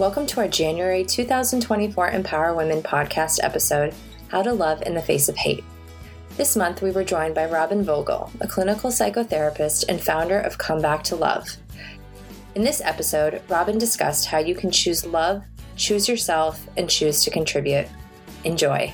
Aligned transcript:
Welcome 0.00 0.26
to 0.28 0.40
our 0.40 0.48
January 0.48 1.04
2024 1.04 2.12
Empower 2.12 2.54
Women 2.54 2.82
podcast 2.82 3.38
episode 3.42 3.92
How 4.28 4.40
to 4.40 4.50
Love 4.50 4.80
in 4.86 4.94
the 4.94 5.02
Face 5.02 5.28
of 5.28 5.36
Hate. 5.36 5.62
This 6.38 6.56
month, 6.56 6.80
we 6.80 6.90
were 6.90 7.04
joined 7.04 7.34
by 7.34 7.44
Robyn 7.44 7.82
Vogel, 7.82 8.32
a 8.40 8.48
clinical 8.48 8.88
psychotherapist 8.88 9.84
and 9.90 10.00
founder 10.00 10.38
of 10.38 10.56
Come 10.56 10.80
Back 10.80 11.04
to 11.04 11.16
Love. 11.16 11.54
In 12.54 12.64
this 12.64 12.80
episode, 12.80 13.42
Robyn 13.50 13.76
discussed 13.76 14.24
how 14.24 14.38
you 14.38 14.54
can 14.54 14.70
choose 14.70 15.04
love, 15.04 15.44
choose 15.76 16.08
yourself, 16.08 16.66
and 16.78 16.88
choose 16.88 17.22
to 17.24 17.30
contribute. 17.30 17.86
Enjoy. 18.44 18.90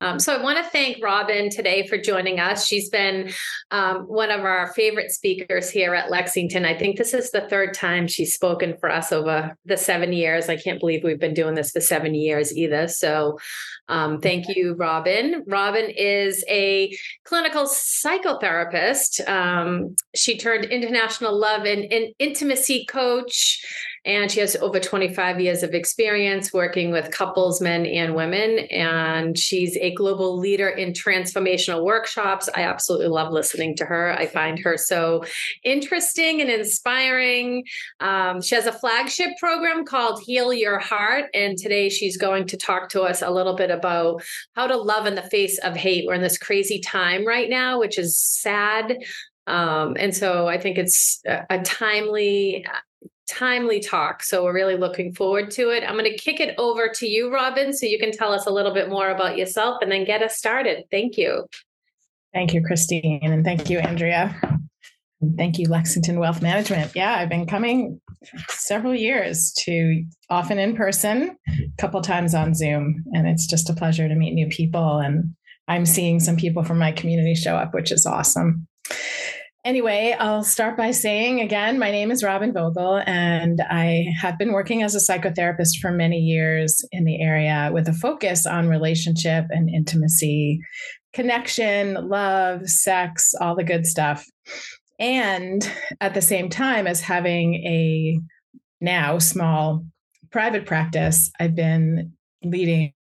Um, 0.00 0.18
so 0.20 0.34
I 0.34 0.42
want 0.42 0.58
to 0.58 0.70
thank 0.70 1.02
Robyn 1.02 1.50
today 1.50 1.86
for 1.86 1.98
joining 1.98 2.38
us. 2.38 2.66
She's 2.66 2.88
been 2.88 3.32
um, 3.70 4.02
one 4.02 4.30
of 4.30 4.40
our 4.40 4.72
favorite 4.74 5.10
speakers 5.10 5.70
here 5.70 5.94
at 5.94 6.10
Lexington. 6.10 6.64
I 6.64 6.76
think 6.76 6.98
this 6.98 7.14
is 7.14 7.30
the 7.30 7.48
third 7.48 7.74
time 7.74 8.06
she's 8.06 8.34
spoken 8.34 8.76
for 8.78 8.90
us 8.90 9.10
over 9.12 9.56
the 9.64 9.76
seven 9.76 10.12
years. 10.12 10.48
I 10.48 10.56
can't 10.56 10.78
believe 10.78 11.02
we've 11.02 11.18
been 11.18 11.34
doing 11.34 11.54
this 11.54 11.72
for 11.72 11.80
seven 11.80 12.14
years 12.14 12.56
either. 12.56 12.86
So 12.86 13.38
um, 13.88 14.20
thank 14.20 14.48
you, 14.48 14.74
Robyn. 14.74 15.44
Robyn 15.46 15.90
is 15.96 16.44
a 16.48 16.96
clinical 17.24 17.64
psychotherapist. 17.64 19.26
Um, 19.28 19.96
she 20.14 20.38
turned 20.38 20.66
international 20.66 21.36
love 21.36 21.64
and, 21.64 21.90
and 21.92 22.14
intimacy 22.18 22.84
coach 22.86 23.64
and 24.08 24.32
she 24.32 24.40
has 24.40 24.56
over 24.56 24.80
25 24.80 25.38
years 25.38 25.62
of 25.62 25.74
experience 25.74 26.50
working 26.50 26.90
with 26.90 27.10
couples, 27.10 27.60
men 27.60 27.84
and 27.84 28.14
women. 28.14 28.60
And 28.70 29.38
she's 29.38 29.76
a 29.76 29.94
global 29.94 30.38
leader 30.38 30.66
in 30.66 30.94
transformational 30.94 31.84
workshops. 31.84 32.48
I 32.54 32.62
absolutely 32.62 33.08
love 33.08 33.34
listening 33.34 33.76
to 33.76 33.84
her. 33.84 34.18
I 34.18 34.24
find 34.24 34.58
her 34.60 34.78
so 34.78 35.24
interesting 35.62 36.40
and 36.40 36.48
inspiring. 36.48 37.64
Um, 38.00 38.40
she 38.40 38.54
has 38.54 38.64
a 38.64 38.72
flagship 38.72 39.28
program 39.38 39.84
called 39.84 40.22
Heal 40.22 40.54
Your 40.54 40.78
Heart. 40.78 41.26
And 41.34 41.58
today 41.58 41.90
she's 41.90 42.16
going 42.16 42.46
to 42.46 42.56
talk 42.56 42.88
to 42.90 43.02
us 43.02 43.20
a 43.20 43.30
little 43.30 43.56
bit 43.56 43.70
about 43.70 44.22
how 44.54 44.66
to 44.66 44.76
love 44.78 45.04
in 45.04 45.16
the 45.16 45.22
face 45.22 45.58
of 45.58 45.76
hate. 45.76 46.06
We're 46.06 46.14
in 46.14 46.22
this 46.22 46.38
crazy 46.38 46.80
time 46.80 47.26
right 47.26 47.50
now, 47.50 47.78
which 47.78 47.98
is 47.98 48.16
sad. 48.16 49.04
Um, 49.46 49.96
and 49.98 50.16
so 50.16 50.46
I 50.46 50.58
think 50.58 50.78
it's 50.78 51.20
a, 51.26 51.44
a 51.50 51.58
timely 51.60 52.64
timely 53.28 53.80
talk. 53.80 54.22
So 54.22 54.44
we're 54.44 54.54
really 54.54 54.76
looking 54.76 55.14
forward 55.14 55.50
to 55.52 55.70
it. 55.70 55.84
I'm 55.84 55.96
going 55.96 56.04
to 56.04 56.16
kick 56.16 56.40
it 56.40 56.54
over 56.58 56.88
to 56.88 57.06
you, 57.06 57.32
Robyn, 57.32 57.72
so 57.72 57.86
you 57.86 57.98
can 57.98 58.12
tell 58.12 58.32
us 58.32 58.46
a 58.46 58.50
little 58.50 58.72
bit 58.72 58.88
more 58.88 59.10
about 59.10 59.36
yourself 59.36 59.78
and 59.80 59.92
then 59.92 60.04
get 60.04 60.22
us 60.22 60.36
started. 60.36 60.84
Thank 60.90 61.16
you. 61.16 61.46
Thank 62.32 62.54
you, 62.54 62.62
Christine. 62.62 63.20
And 63.22 63.44
thank 63.44 63.70
you, 63.70 63.78
Andrea. 63.78 64.38
And 65.20 65.36
thank 65.36 65.58
you, 65.58 65.68
Lexington 65.68 66.18
Wealth 66.18 66.42
Management. 66.42 66.92
Yeah, 66.94 67.16
I've 67.16 67.28
been 67.28 67.46
coming 67.46 68.00
several 68.48 68.94
years 68.94 69.52
to 69.60 70.04
often 70.30 70.58
in 70.58 70.76
person, 70.76 71.36
a 71.48 71.52
couple 71.78 72.00
times 72.00 72.34
on 72.34 72.54
Zoom. 72.54 73.04
And 73.12 73.26
it's 73.26 73.46
just 73.46 73.70
a 73.70 73.74
pleasure 73.74 74.08
to 74.08 74.14
meet 74.14 74.34
new 74.34 74.46
people. 74.48 74.98
And 74.98 75.34
I'm 75.66 75.86
seeing 75.86 76.20
some 76.20 76.36
people 76.36 76.64
from 76.64 76.78
my 76.78 76.92
community 76.92 77.34
show 77.34 77.56
up, 77.56 77.74
which 77.74 77.90
is 77.92 78.06
awesome. 78.06 78.66
Anyway, 79.68 80.16
I'll 80.18 80.44
start 80.44 80.78
by 80.78 80.92
saying 80.92 81.42
again, 81.42 81.78
my 81.78 81.90
name 81.90 82.10
is 82.10 82.24
Robyn 82.24 82.54
Vogel, 82.54 83.02
and 83.06 83.60
I 83.68 84.06
have 84.18 84.38
been 84.38 84.54
working 84.54 84.82
as 84.82 84.94
a 84.94 84.98
psychotherapist 84.98 85.78
for 85.82 85.90
many 85.90 86.16
years 86.16 86.82
in 86.90 87.04
the 87.04 87.20
area 87.20 87.68
with 87.70 87.86
a 87.86 87.92
focus 87.92 88.46
on 88.46 88.70
relationship 88.70 89.44
and 89.50 89.68
intimacy, 89.68 90.58
connection, 91.12 92.08
love, 92.08 92.66
sex, 92.66 93.34
all 93.42 93.54
the 93.54 93.62
good 93.62 93.86
stuff. 93.86 94.24
And 94.98 95.70
at 96.00 96.14
the 96.14 96.22
same 96.22 96.48
time 96.48 96.86
as 96.86 97.02
having 97.02 97.56
a 97.56 98.18
now 98.80 99.18
small 99.18 99.84
private 100.30 100.64
practice, 100.64 101.30
I've 101.38 101.54
been 101.54 102.14
leading 102.42 102.94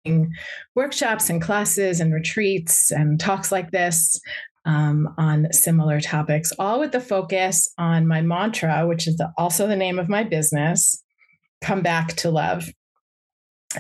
workshops 0.76 1.30
and 1.30 1.42
classes 1.42 2.02
and 2.02 2.14
retreats 2.14 2.92
and 2.92 3.22
talks 3.22 3.54
like 3.54 3.72
this 3.72 4.20
um, 4.68 5.14
on 5.18 5.52
similar 5.52 6.02
topics, 6.02 6.52
all 6.60 6.80
with 6.80 6.92
the 6.92 7.00
focus 7.00 7.74
on 7.80 8.06
my 8.06 8.22
mantra, 8.22 8.86
which 8.86 9.08
is 9.08 9.16
the, 9.16 9.32
also 9.38 9.66
the 9.66 9.76
name 9.78 9.98
of 9.98 10.10
my 10.10 10.24
business 10.24 11.02
come 11.62 11.82
back 11.82 12.10
to 12.18 12.30
love. 12.30 12.70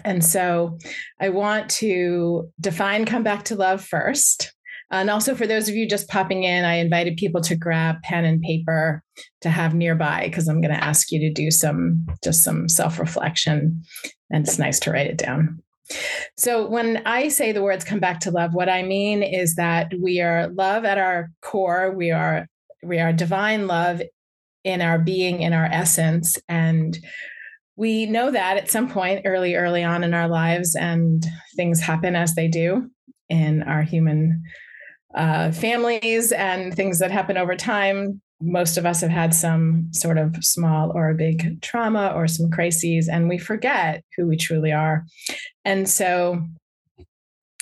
And 0.03 0.23
so 0.23 0.77
I 1.19 1.29
want 1.29 1.69
to 1.71 2.49
define 2.59 3.05
come 3.05 3.23
back 3.23 3.43
to 3.45 3.55
love 3.55 3.83
first. 3.83 4.53
And 4.89 5.09
also, 5.09 5.35
for 5.35 5.45
those 5.45 5.67
of 5.67 5.75
you 5.75 5.87
just 5.87 6.07
popping 6.07 6.43
in, 6.43 6.63
I 6.63 6.75
invited 6.75 7.17
people 7.17 7.41
to 7.41 7.57
grab 7.57 7.97
pen 8.03 8.23
and 8.23 8.41
paper 8.41 9.03
to 9.41 9.49
have 9.49 9.73
nearby 9.73 10.23
because 10.25 10.47
I'm 10.47 10.61
going 10.61 10.73
to 10.73 10.83
ask 10.83 11.11
you 11.11 11.19
to 11.19 11.33
do 11.33 11.51
some 11.51 12.05
just 12.23 12.43
some 12.45 12.69
self 12.69 12.97
reflection. 12.97 13.83
And 14.31 14.47
it's 14.47 14.57
nice 14.57 14.79
to 14.81 14.91
write 14.91 15.07
it 15.07 15.17
down. 15.17 15.61
So 16.37 16.67
when 16.67 17.01
I 17.05 17.29
say 17.29 17.51
the 17.51 17.63
words 17.63 17.83
come 17.83 17.99
back 17.99 18.19
to 18.21 18.31
love, 18.31 18.53
what 18.53 18.69
I 18.69 18.83
mean 18.83 19.23
is 19.23 19.55
that 19.55 19.91
we 20.01 20.21
are 20.21 20.47
love 20.49 20.85
at 20.85 20.97
our 20.97 21.29
core. 21.41 21.91
We 21.91 22.11
are 22.11 22.47
we 22.83 22.99
are 22.99 23.11
divine 23.11 23.67
love 23.67 24.01
in 24.63 24.81
our 24.81 24.99
being, 24.99 25.41
in 25.41 25.53
our 25.53 25.65
essence. 25.65 26.37
And 26.47 26.97
we 27.75 28.05
know 28.05 28.31
that 28.31 28.57
at 28.57 28.69
some 28.69 28.89
point 28.89 29.21
early, 29.25 29.55
early 29.55 29.83
on 29.83 30.03
in 30.03 30.13
our 30.13 30.27
lives, 30.27 30.75
and 30.75 31.25
things 31.55 31.79
happen 31.79 32.15
as 32.15 32.35
they 32.35 32.47
do 32.47 32.89
in 33.29 33.63
our 33.63 33.81
human 33.81 34.43
uh, 35.15 35.51
families 35.51 36.31
and 36.31 36.73
things 36.73 36.99
that 36.99 37.11
happen 37.11 37.37
over 37.37 37.55
time 37.55 38.21
most 38.41 38.77
of 38.77 38.85
us 38.85 39.01
have 39.01 39.09
had 39.09 39.33
some 39.33 39.87
sort 39.91 40.17
of 40.17 40.35
small 40.41 40.91
or 40.95 41.13
big 41.13 41.61
trauma 41.61 42.11
or 42.15 42.27
some 42.27 42.49
crises, 42.51 43.07
and 43.07 43.29
we 43.29 43.37
forget 43.37 44.03
who 44.15 44.27
we 44.27 44.37
truly 44.37 44.71
are. 44.71 45.05
And 45.65 45.89
so, 45.89 46.43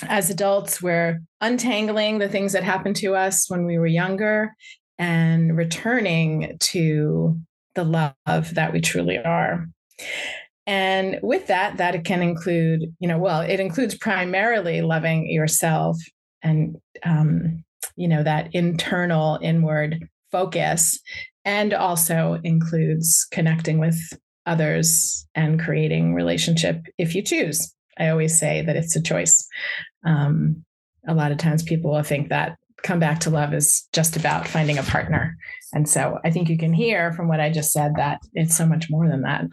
as 0.02 0.28
adults, 0.28 0.82
we're 0.82 1.20
untangling 1.40 2.18
the 2.18 2.28
things 2.28 2.52
that 2.52 2.62
happened 2.62 2.96
to 2.96 3.14
us 3.14 3.48
when 3.48 3.64
we 3.64 3.78
were 3.78 3.86
younger 3.86 4.52
and 4.98 5.56
returning 5.56 6.56
to 6.60 7.38
the 7.74 7.84
love 7.84 8.14
that 8.26 8.72
we 8.72 8.80
truly 8.80 9.18
are. 9.18 9.66
And 10.66 11.20
with 11.22 11.46
that, 11.46 11.76
that 11.76 12.04
can 12.04 12.22
include, 12.22 12.94
you 12.98 13.08
know, 13.08 13.18
well, 13.18 13.40
it 13.40 13.60
includes 13.60 13.96
primarily 13.96 14.82
loving 14.82 15.30
yourself 15.30 15.96
and, 16.42 16.76
um, 17.04 17.64
you 17.94 18.08
know, 18.08 18.22
that 18.22 18.54
internal 18.54 19.38
inward 19.40 20.08
focus 20.30 20.98
and 21.44 21.72
also 21.72 22.40
includes 22.42 23.26
connecting 23.30 23.78
with 23.78 23.98
others 24.46 25.26
and 25.34 25.60
creating 25.60 26.14
relationship 26.14 26.82
if 26.98 27.14
you 27.14 27.22
choose. 27.22 27.74
I 27.98 28.08
always 28.08 28.38
say 28.38 28.62
that 28.62 28.76
it's 28.76 28.96
a 28.96 29.02
choice. 29.02 29.46
Um, 30.04 30.64
a 31.06 31.14
lot 31.14 31.32
of 31.32 31.38
times 31.38 31.62
people 31.62 31.92
will 31.92 32.02
think 32.02 32.28
that 32.28 32.56
come 32.82 32.98
back 33.00 33.20
to 33.20 33.30
love 33.30 33.54
is 33.54 33.88
just 33.92 34.16
about 34.16 34.46
finding 34.46 34.78
a 34.78 34.82
partner. 34.82 35.36
And 35.72 35.88
so 35.88 36.18
i 36.24 36.30
think 36.30 36.48
you 36.48 36.56
can 36.56 36.72
hear 36.72 37.12
from 37.12 37.28
what 37.28 37.40
i 37.40 37.50
just 37.50 37.72
said 37.72 37.92
that 37.96 38.20
it's 38.32 38.56
so 38.56 38.66
much 38.66 38.86
more 38.90 39.08
than 39.08 39.22
that. 39.22 39.44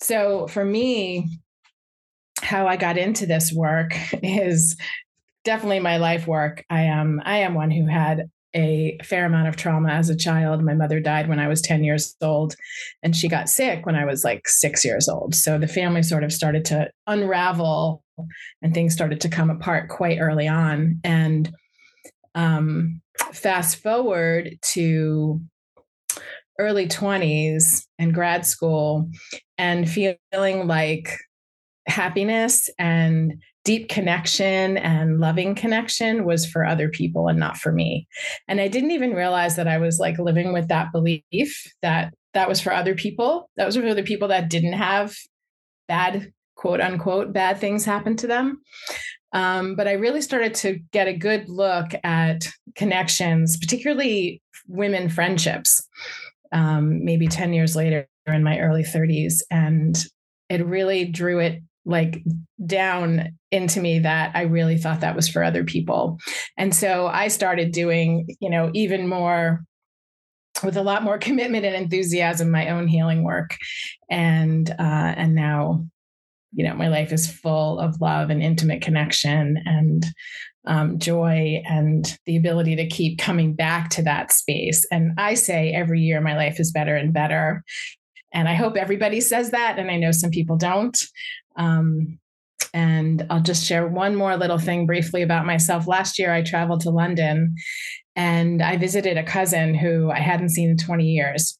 So 0.00 0.46
for 0.46 0.64
me 0.64 1.28
how 2.40 2.66
i 2.66 2.76
got 2.76 2.98
into 2.98 3.26
this 3.26 3.52
work 3.52 3.92
is 4.22 4.76
definitely 5.44 5.80
my 5.80 5.98
life 5.98 6.26
work. 6.26 6.64
I 6.70 6.82
am 6.82 7.20
i 7.24 7.38
am 7.38 7.54
one 7.54 7.70
who 7.70 7.86
had 7.86 8.30
a 8.54 8.98
fair 9.02 9.24
amount 9.24 9.48
of 9.48 9.56
trauma 9.56 9.90
as 9.90 10.10
a 10.10 10.16
child. 10.16 10.62
My 10.62 10.74
mother 10.74 11.00
died 11.00 11.28
when 11.28 11.38
I 11.38 11.48
was 11.48 11.60
10 11.60 11.84
years 11.84 12.16
old, 12.20 12.54
and 13.02 13.16
she 13.16 13.28
got 13.28 13.48
sick 13.48 13.86
when 13.86 13.94
I 13.94 14.04
was 14.04 14.24
like 14.24 14.48
six 14.48 14.84
years 14.84 15.08
old. 15.08 15.34
So 15.34 15.58
the 15.58 15.66
family 15.66 16.02
sort 16.02 16.24
of 16.24 16.32
started 16.32 16.64
to 16.66 16.90
unravel 17.06 18.02
and 18.60 18.74
things 18.74 18.92
started 18.92 19.20
to 19.22 19.28
come 19.28 19.50
apart 19.50 19.88
quite 19.88 20.18
early 20.18 20.48
on. 20.48 21.00
And 21.04 21.50
um, 22.34 23.00
fast 23.32 23.76
forward 23.76 24.58
to 24.72 25.40
early 26.58 26.86
20s 26.86 27.86
and 27.98 28.14
grad 28.14 28.46
school 28.46 29.10
and 29.58 29.88
feeling 29.88 30.66
like 30.66 31.16
happiness 31.86 32.70
and 32.78 33.34
deep 33.64 33.88
connection 33.88 34.76
and 34.76 35.20
loving 35.20 35.54
connection 35.54 36.24
was 36.24 36.44
for 36.44 36.64
other 36.64 36.88
people 36.88 37.28
and 37.28 37.38
not 37.38 37.56
for 37.56 37.72
me. 37.72 38.06
And 38.48 38.60
I 38.60 38.68
didn't 38.68 38.90
even 38.90 39.14
realize 39.14 39.56
that 39.56 39.68
I 39.68 39.78
was 39.78 39.98
like 39.98 40.18
living 40.18 40.52
with 40.52 40.68
that 40.68 40.92
belief 40.92 41.72
that 41.82 42.12
that 42.34 42.48
was 42.48 42.60
for 42.60 42.72
other 42.72 42.94
people. 42.94 43.50
That 43.56 43.66
was 43.66 43.76
for 43.76 43.86
other 43.86 44.02
people 44.02 44.28
that 44.28 44.50
didn't 44.50 44.72
have 44.72 45.14
bad, 45.86 46.32
quote 46.56 46.80
unquote, 46.80 47.32
bad 47.32 47.58
things 47.58 47.84
happen 47.84 48.16
to 48.16 48.26
them. 48.26 48.62
Um, 49.32 49.76
but 49.76 49.88
I 49.88 49.92
really 49.92 50.20
started 50.20 50.54
to 50.56 50.78
get 50.92 51.08
a 51.08 51.16
good 51.16 51.48
look 51.48 51.92
at 52.04 52.48
connections, 52.74 53.56
particularly 53.56 54.42
women 54.68 55.08
friendships, 55.08 55.86
um, 56.52 57.04
maybe 57.04 57.26
10 57.26 57.52
years 57.52 57.74
later 57.74 58.06
in 58.26 58.42
my 58.42 58.58
early 58.58 58.82
30s. 58.82 59.42
And 59.50 59.96
it 60.48 60.66
really 60.66 61.06
drew 61.06 61.38
it 61.38 61.62
like 61.84 62.22
down 62.64 63.36
into 63.50 63.80
me 63.80 63.98
that 64.00 64.32
I 64.34 64.42
really 64.42 64.78
thought 64.78 65.00
that 65.00 65.16
was 65.16 65.28
for 65.28 65.42
other 65.42 65.64
people. 65.64 66.18
And 66.56 66.74
so 66.74 67.06
I 67.06 67.28
started 67.28 67.72
doing, 67.72 68.28
you 68.40 68.50
know, 68.50 68.70
even 68.72 69.08
more 69.08 69.64
with 70.62 70.76
a 70.76 70.82
lot 70.82 71.02
more 71.02 71.18
commitment 71.18 71.64
and 71.64 71.74
enthusiasm 71.74 72.50
my 72.50 72.68
own 72.68 72.86
healing 72.86 73.24
work. 73.24 73.56
And 74.10 74.70
uh 74.70 75.14
and 75.16 75.34
now 75.34 75.86
you 76.52 76.64
know 76.64 76.74
my 76.74 76.88
life 76.88 77.12
is 77.12 77.30
full 77.30 77.78
of 77.78 78.00
love 78.00 78.30
and 78.30 78.42
intimate 78.42 78.82
connection 78.82 79.56
and 79.64 80.04
um, 80.64 81.00
joy 81.00 81.60
and 81.68 82.16
the 82.24 82.36
ability 82.36 82.76
to 82.76 82.86
keep 82.86 83.18
coming 83.18 83.52
back 83.52 83.90
to 83.90 84.02
that 84.02 84.32
space. 84.32 84.86
And 84.92 85.12
i 85.18 85.34
say 85.34 85.72
every 85.72 86.00
year 86.00 86.20
my 86.20 86.36
life 86.36 86.60
is 86.60 86.70
better 86.70 86.94
and 86.94 87.12
better. 87.12 87.64
And 88.32 88.48
i 88.48 88.54
hope 88.54 88.76
everybody 88.76 89.20
says 89.20 89.50
that 89.50 89.78
and 89.78 89.90
i 89.90 89.96
know 89.96 90.12
some 90.12 90.30
people 90.30 90.56
don't 90.56 90.96
um, 91.56 92.18
and 92.74 93.26
I'll 93.28 93.42
just 93.42 93.64
share 93.66 93.86
one 93.86 94.14
more 94.16 94.36
little 94.36 94.58
thing 94.58 94.86
briefly 94.86 95.22
about 95.22 95.46
myself. 95.46 95.86
Last 95.86 96.18
year, 96.18 96.32
I 96.32 96.42
traveled 96.42 96.80
to 96.82 96.90
London 96.90 97.54
and 98.16 98.62
I 98.62 98.76
visited 98.76 99.18
a 99.18 99.22
cousin 99.22 99.74
who 99.74 100.10
I 100.10 100.18
hadn't 100.18 100.50
seen 100.50 100.70
in 100.70 100.76
20 100.76 101.04
years. 101.04 101.58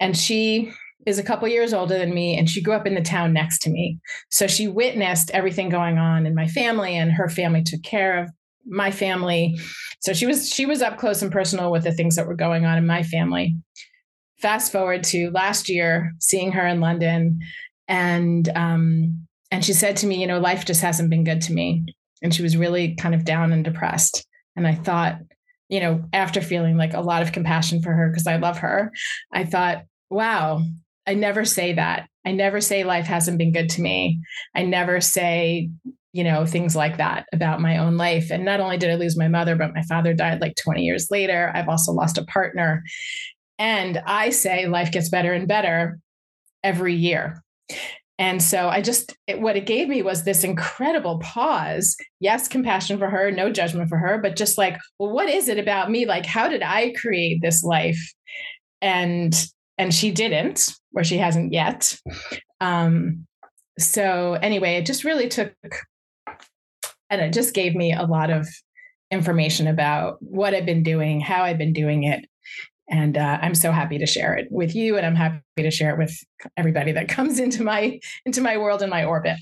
And 0.00 0.16
she 0.16 0.72
is 1.06 1.18
a 1.18 1.22
couple 1.22 1.46
years 1.48 1.72
older 1.72 1.96
than 1.96 2.12
me 2.12 2.36
and 2.36 2.50
she 2.50 2.60
grew 2.62 2.74
up 2.74 2.86
in 2.86 2.94
the 2.94 3.00
town 3.00 3.32
next 3.32 3.60
to 3.60 3.70
me. 3.70 3.98
So 4.30 4.46
she 4.46 4.66
witnessed 4.66 5.30
everything 5.30 5.68
going 5.68 5.98
on 5.98 6.26
in 6.26 6.34
my 6.34 6.48
family 6.48 6.96
and 6.96 7.12
her 7.12 7.28
family 7.28 7.62
took 7.62 7.82
care 7.82 8.22
of 8.22 8.30
my 8.66 8.90
family. 8.90 9.56
So 10.00 10.12
she 10.12 10.26
was 10.26 10.50
she 10.50 10.66
was 10.66 10.82
up 10.82 10.98
close 10.98 11.22
and 11.22 11.30
personal 11.30 11.70
with 11.70 11.84
the 11.84 11.92
things 11.92 12.16
that 12.16 12.26
were 12.26 12.34
going 12.34 12.64
on 12.64 12.76
in 12.76 12.86
my 12.86 13.04
family. 13.04 13.56
Fast 14.40 14.72
forward 14.72 15.04
to 15.04 15.30
last 15.30 15.68
year, 15.68 16.12
seeing 16.18 16.52
her 16.52 16.66
in 16.66 16.80
London, 16.80 17.38
and 17.88 18.48
um, 18.56 19.26
and 19.50 19.64
she 19.64 19.72
said 19.72 19.96
to 19.98 20.06
me, 20.06 20.20
you 20.20 20.26
know, 20.26 20.40
life 20.40 20.64
just 20.64 20.82
hasn't 20.82 21.10
been 21.10 21.24
good 21.24 21.40
to 21.42 21.52
me. 21.52 21.84
And 22.22 22.34
she 22.34 22.42
was 22.42 22.56
really 22.56 22.94
kind 22.96 23.14
of 23.14 23.24
down 23.24 23.52
and 23.52 23.64
depressed. 23.64 24.26
And 24.56 24.66
I 24.66 24.74
thought, 24.74 25.18
you 25.68 25.80
know, 25.80 26.04
after 26.12 26.40
feeling 26.40 26.76
like 26.76 26.94
a 26.94 27.00
lot 27.00 27.22
of 27.22 27.32
compassion 27.32 27.82
for 27.82 27.92
her 27.92 28.08
because 28.08 28.26
I 28.26 28.36
love 28.36 28.58
her, 28.58 28.92
I 29.32 29.44
thought, 29.44 29.84
wow, 30.10 30.62
I 31.06 31.14
never 31.14 31.44
say 31.44 31.74
that. 31.74 32.08
I 32.24 32.32
never 32.32 32.60
say 32.60 32.82
life 32.82 33.06
hasn't 33.06 33.38
been 33.38 33.52
good 33.52 33.70
to 33.70 33.82
me. 33.82 34.20
I 34.54 34.62
never 34.64 35.00
say, 35.00 35.70
you 36.12 36.24
know, 36.24 36.46
things 36.46 36.74
like 36.74 36.96
that 36.96 37.26
about 37.32 37.60
my 37.60 37.78
own 37.78 37.96
life. 37.96 38.30
And 38.30 38.44
not 38.44 38.60
only 38.60 38.78
did 38.78 38.90
I 38.90 38.94
lose 38.94 39.16
my 39.16 39.28
mother, 39.28 39.54
but 39.54 39.74
my 39.74 39.82
father 39.82 40.14
died 40.14 40.40
like 40.40 40.56
20 40.56 40.82
years 40.82 41.10
later. 41.10 41.52
I've 41.54 41.68
also 41.68 41.92
lost 41.92 42.18
a 42.18 42.24
partner. 42.24 42.82
And 43.58 44.02
I 44.06 44.30
say 44.30 44.66
life 44.66 44.90
gets 44.90 45.08
better 45.08 45.32
and 45.32 45.46
better 45.46 45.98
every 46.64 46.94
year. 46.94 47.42
And 48.18 48.42
so 48.42 48.68
I 48.68 48.80
just, 48.80 49.14
it, 49.26 49.40
what 49.40 49.56
it 49.56 49.66
gave 49.66 49.88
me 49.88 50.00
was 50.00 50.24
this 50.24 50.42
incredible 50.42 51.18
pause. 51.18 51.96
Yes, 52.18 52.48
compassion 52.48 52.98
for 52.98 53.10
her, 53.10 53.30
no 53.30 53.50
judgment 53.52 53.90
for 53.90 53.98
her, 53.98 54.18
but 54.18 54.36
just 54.36 54.56
like, 54.56 54.78
well, 54.98 55.10
what 55.10 55.28
is 55.28 55.48
it 55.48 55.58
about 55.58 55.90
me? 55.90 56.06
Like, 56.06 56.24
how 56.24 56.48
did 56.48 56.62
I 56.62 56.92
create 56.96 57.42
this 57.42 57.62
life? 57.62 58.00
And, 58.80 59.34
and 59.76 59.94
she 59.94 60.10
didn't, 60.10 60.66
or 60.94 61.04
she 61.04 61.18
hasn't 61.18 61.52
yet. 61.52 61.98
Um, 62.60 63.26
so 63.78 64.38
anyway, 64.40 64.76
it 64.76 64.86
just 64.86 65.04
really 65.04 65.28
took, 65.28 65.52
and 67.10 67.20
it 67.20 67.34
just 67.34 67.52
gave 67.52 67.74
me 67.74 67.92
a 67.92 68.04
lot 68.04 68.30
of 68.30 68.48
information 69.10 69.66
about 69.66 70.16
what 70.22 70.54
I've 70.54 70.64
been 70.64 70.82
doing, 70.82 71.20
how 71.20 71.42
I've 71.42 71.58
been 71.58 71.74
doing 71.74 72.04
it, 72.04 72.24
and 72.88 73.16
uh, 73.16 73.38
i'm 73.42 73.54
so 73.54 73.72
happy 73.72 73.98
to 73.98 74.06
share 74.06 74.34
it 74.34 74.46
with 74.50 74.74
you 74.74 74.96
and 74.96 75.06
i'm 75.06 75.14
happy 75.14 75.40
to 75.58 75.70
share 75.70 75.90
it 75.90 75.98
with 75.98 76.16
everybody 76.56 76.92
that 76.92 77.08
comes 77.08 77.38
into 77.46 77.62
my 77.62 77.98
into 78.24 78.40
my 78.40 78.56
world 78.56 78.82
and 78.82 78.90
my 78.90 79.04
orbit 79.04 79.36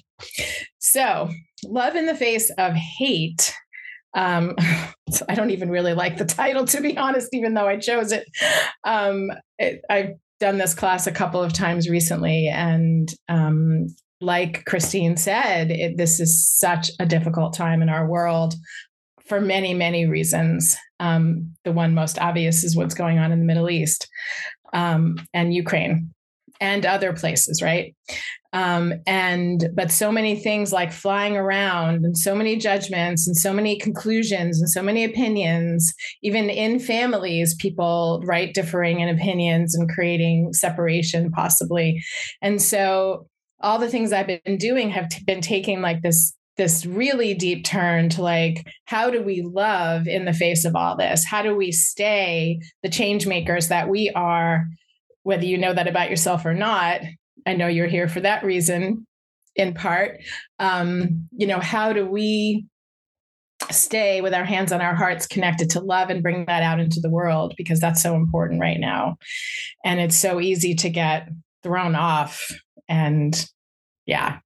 so 0.78 1.28
love 1.64 1.96
in 1.96 2.06
the 2.06 2.14
face 2.14 2.50
of 2.58 2.72
hate 2.74 3.54
um, 4.14 4.54
i 5.28 5.34
don't 5.34 5.50
even 5.50 5.70
really 5.70 5.94
like 5.94 6.16
the 6.16 6.24
title 6.24 6.64
to 6.66 6.80
be 6.80 6.96
honest 6.96 7.28
even 7.32 7.54
though 7.54 7.66
i 7.66 7.76
chose 7.76 8.12
it, 8.12 8.26
um, 8.84 9.30
it 9.58 9.82
i've 9.90 10.14
done 10.40 10.58
this 10.58 10.74
class 10.74 11.06
a 11.06 11.12
couple 11.12 11.42
of 11.42 11.52
times 11.52 11.88
recently 11.88 12.48
and 12.48 13.14
um, 13.28 13.86
like 14.20 14.64
christine 14.64 15.16
said 15.16 15.70
it, 15.70 15.96
this 15.96 16.20
is 16.20 16.48
such 16.48 16.90
a 16.98 17.06
difficult 17.06 17.54
time 17.54 17.82
in 17.82 17.88
our 17.88 18.06
world 18.06 18.54
for 19.26 19.40
many, 19.40 19.74
many 19.74 20.06
reasons. 20.06 20.76
Um, 21.04 21.54
the 21.64 21.72
one 21.72 21.94
most 21.94 22.18
obvious 22.18 22.64
is 22.64 22.76
what's 22.76 22.94
going 22.94 23.18
on 23.18 23.30
in 23.32 23.38
the 23.38 23.44
Middle 23.44 23.68
East 23.68 24.08
um, 24.72 25.16
and 25.34 25.52
Ukraine 25.52 26.14
and 26.60 26.86
other 26.86 27.12
places, 27.12 27.60
right? 27.60 27.94
Um, 28.54 28.94
and 29.06 29.68
but 29.74 29.90
so 29.90 30.12
many 30.12 30.36
things 30.36 30.72
like 30.72 30.92
flying 30.92 31.36
around 31.36 32.04
and 32.04 32.16
so 32.16 32.34
many 32.34 32.56
judgments 32.56 33.26
and 33.26 33.36
so 33.36 33.52
many 33.52 33.76
conclusions 33.76 34.60
and 34.60 34.70
so 34.70 34.80
many 34.80 35.04
opinions, 35.04 35.92
even 36.22 36.48
in 36.48 36.78
families, 36.78 37.56
people 37.56 38.22
right 38.24 38.54
differing 38.54 39.00
in 39.00 39.08
opinions 39.08 39.74
and 39.74 39.90
creating 39.90 40.52
separation 40.52 41.32
possibly. 41.32 42.00
And 42.40 42.62
so 42.62 43.26
all 43.60 43.78
the 43.78 43.90
things 43.90 44.12
I've 44.12 44.28
been 44.28 44.56
doing 44.56 44.90
have 44.90 45.08
t- 45.08 45.24
been 45.24 45.40
taking 45.40 45.82
like 45.82 46.02
this 46.02 46.32
this 46.56 46.86
really 46.86 47.34
deep 47.34 47.64
turn 47.64 48.08
to 48.10 48.22
like 48.22 48.66
how 48.84 49.10
do 49.10 49.22
we 49.22 49.42
love 49.42 50.06
in 50.06 50.24
the 50.24 50.32
face 50.32 50.64
of 50.64 50.76
all 50.76 50.96
this? 50.96 51.24
How 51.24 51.42
do 51.42 51.54
we 51.54 51.72
stay 51.72 52.60
the 52.82 52.88
change 52.88 53.26
makers 53.26 53.68
that 53.68 53.88
we 53.88 54.10
are 54.10 54.66
whether 55.22 55.44
you 55.44 55.56
know 55.56 55.72
that 55.72 55.88
about 55.88 56.10
yourself 56.10 56.44
or 56.44 56.54
not? 56.54 57.00
I 57.46 57.54
know 57.54 57.66
you're 57.66 57.86
here 57.86 58.08
for 58.08 58.20
that 58.20 58.44
reason 58.44 59.06
in 59.56 59.74
part. 59.74 60.20
Um, 60.58 61.28
you 61.36 61.46
know 61.46 61.60
how 61.60 61.92
do 61.92 62.06
we 62.06 62.66
stay 63.70 64.20
with 64.20 64.34
our 64.34 64.44
hands 64.44 64.72
on 64.72 64.80
our 64.80 64.94
hearts 64.94 65.26
connected 65.26 65.70
to 65.70 65.80
love 65.80 66.10
and 66.10 66.22
bring 66.22 66.44
that 66.46 66.62
out 66.62 66.80
into 66.80 67.00
the 67.00 67.10
world? 67.10 67.54
Because 67.56 67.80
that's 67.80 68.02
so 68.02 68.14
important 68.14 68.60
right 68.60 68.78
now. 68.78 69.16
And 69.84 70.00
it's 70.00 70.16
so 70.16 70.40
easy 70.40 70.74
to 70.76 70.90
get 70.90 71.28
thrown 71.62 71.94
off 71.94 72.52
and 72.88 73.48
yeah 74.06 74.38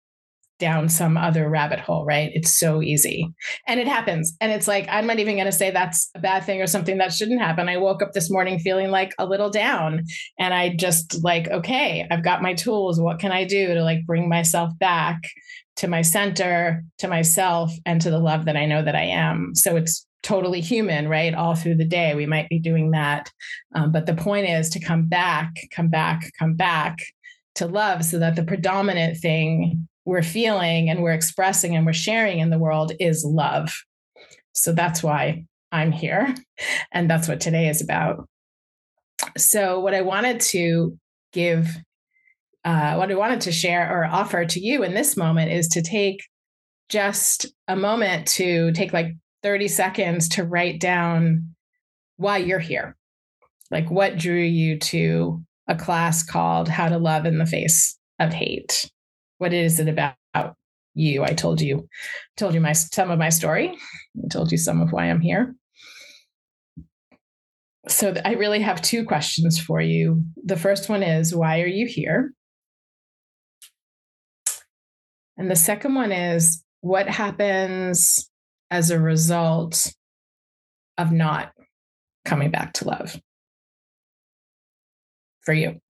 down 0.58 0.88
some 0.88 1.16
other 1.16 1.48
rabbit 1.48 1.80
hole, 1.80 2.04
right? 2.04 2.30
It's 2.34 2.54
so 2.54 2.82
easy. 2.82 3.32
And 3.66 3.80
it 3.80 3.86
happens. 3.86 4.36
And 4.40 4.52
it's 4.52 4.68
like, 4.68 4.86
I'm 4.90 5.06
not 5.06 5.18
even 5.18 5.36
going 5.36 5.46
to 5.46 5.52
say 5.52 5.70
that's 5.70 6.10
a 6.14 6.18
bad 6.18 6.44
thing 6.44 6.60
or 6.60 6.66
something 6.66 6.98
that 6.98 7.12
shouldn't 7.12 7.40
happen. 7.40 7.68
I 7.68 7.76
woke 7.76 8.02
up 8.02 8.12
this 8.12 8.30
morning 8.30 8.58
feeling 8.58 8.90
like 8.90 9.14
a 9.18 9.26
little 9.26 9.50
down. 9.50 10.04
And 10.38 10.52
I 10.52 10.74
just 10.74 11.22
like, 11.22 11.48
okay, 11.48 12.06
I've 12.10 12.24
got 12.24 12.42
my 12.42 12.54
tools. 12.54 13.00
What 13.00 13.18
can 13.18 13.32
I 13.32 13.44
do 13.44 13.74
to 13.74 13.82
like 13.82 14.06
bring 14.06 14.28
myself 14.28 14.76
back 14.78 15.22
to 15.76 15.88
my 15.88 16.02
center, 16.02 16.84
to 16.98 17.08
myself, 17.08 17.72
and 17.86 18.00
to 18.00 18.10
the 18.10 18.18
love 18.18 18.44
that 18.46 18.56
I 18.56 18.66
know 18.66 18.82
that 18.82 18.96
I 18.96 19.04
am? 19.04 19.54
So 19.54 19.76
it's 19.76 20.06
totally 20.22 20.60
human, 20.60 21.08
right? 21.08 21.34
All 21.34 21.54
through 21.54 21.76
the 21.76 21.84
day, 21.84 22.14
we 22.14 22.26
might 22.26 22.48
be 22.48 22.58
doing 22.58 22.90
that. 22.90 23.30
Um, 23.74 23.92
but 23.92 24.06
the 24.06 24.14
point 24.14 24.48
is 24.48 24.68
to 24.70 24.80
come 24.80 25.06
back, 25.06 25.54
come 25.70 25.88
back, 25.88 26.32
come 26.38 26.54
back 26.54 26.98
to 27.54 27.66
love 27.66 28.04
so 28.04 28.18
that 28.18 28.36
the 28.36 28.42
predominant 28.42 29.18
thing 29.18 29.87
we're 30.08 30.22
feeling 30.22 30.88
and 30.88 31.02
we're 31.02 31.12
expressing 31.12 31.76
and 31.76 31.84
we're 31.84 31.92
sharing 31.92 32.38
in 32.38 32.48
the 32.48 32.58
world 32.58 32.92
is 32.98 33.26
love. 33.26 33.74
So 34.52 34.72
that's 34.72 35.02
why 35.02 35.44
I'm 35.70 35.92
here. 35.92 36.34
And 36.90 37.08
that's 37.08 37.28
what 37.28 37.40
today 37.40 37.68
is 37.68 37.80
about. 37.82 38.26
So, 39.36 39.78
what 39.78 39.94
I 39.94 40.00
wanted 40.00 40.40
to 40.40 40.98
give, 41.32 41.68
uh, 42.64 42.96
what 42.96 43.12
I 43.12 43.14
wanted 43.14 43.42
to 43.42 43.52
share 43.52 43.96
or 43.96 44.04
offer 44.04 44.44
to 44.44 44.58
you 44.58 44.82
in 44.82 44.94
this 44.94 45.16
moment 45.16 45.52
is 45.52 45.68
to 45.68 45.82
take 45.82 46.20
just 46.88 47.46
a 47.68 47.76
moment 47.76 48.26
to 48.38 48.72
take 48.72 48.92
like 48.92 49.14
30 49.44 49.68
seconds 49.68 50.28
to 50.30 50.42
write 50.42 50.80
down 50.80 51.54
why 52.16 52.38
you're 52.38 52.58
here. 52.58 52.96
Like, 53.70 53.88
what 53.88 54.18
drew 54.18 54.42
you 54.42 54.78
to 54.78 55.44
a 55.68 55.76
class 55.76 56.24
called 56.24 56.68
How 56.68 56.88
to 56.88 56.98
Love 56.98 57.24
in 57.24 57.38
the 57.38 57.46
Face 57.46 57.96
of 58.18 58.32
Hate? 58.32 58.90
What 59.38 59.52
is 59.52 59.80
it 59.80 59.88
about 59.88 60.14
you? 60.94 61.24
I 61.24 61.32
told 61.32 61.60
you, 61.60 61.88
told 62.36 62.54
you 62.54 62.60
my 62.60 62.72
some 62.72 63.10
of 63.10 63.18
my 63.18 63.28
story. 63.28 63.76
I 64.22 64.28
told 64.28 64.52
you 64.52 64.58
some 64.58 64.80
of 64.80 64.92
why 64.92 65.06
I'm 65.06 65.20
here. 65.20 65.54
So 67.86 68.14
I 68.24 68.32
really 68.34 68.60
have 68.60 68.82
two 68.82 69.04
questions 69.04 69.58
for 69.58 69.80
you. 69.80 70.24
The 70.44 70.56
first 70.56 70.88
one 70.88 71.02
is 71.02 71.34
why 71.34 71.62
are 71.62 71.66
you 71.66 71.86
here? 71.86 72.32
And 75.38 75.50
the 75.50 75.56
second 75.56 75.94
one 75.94 76.12
is 76.12 76.62
what 76.80 77.08
happens 77.08 78.28
as 78.70 78.90
a 78.90 79.00
result 79.00 79.92
of 80.98 81.12
not 81.12 81.52
coming 82.24 82.50
back 82.50 82.74
to 82.74 82.88
love 82.88 83.18
for 85.42 85.54
you? 85.54 85.80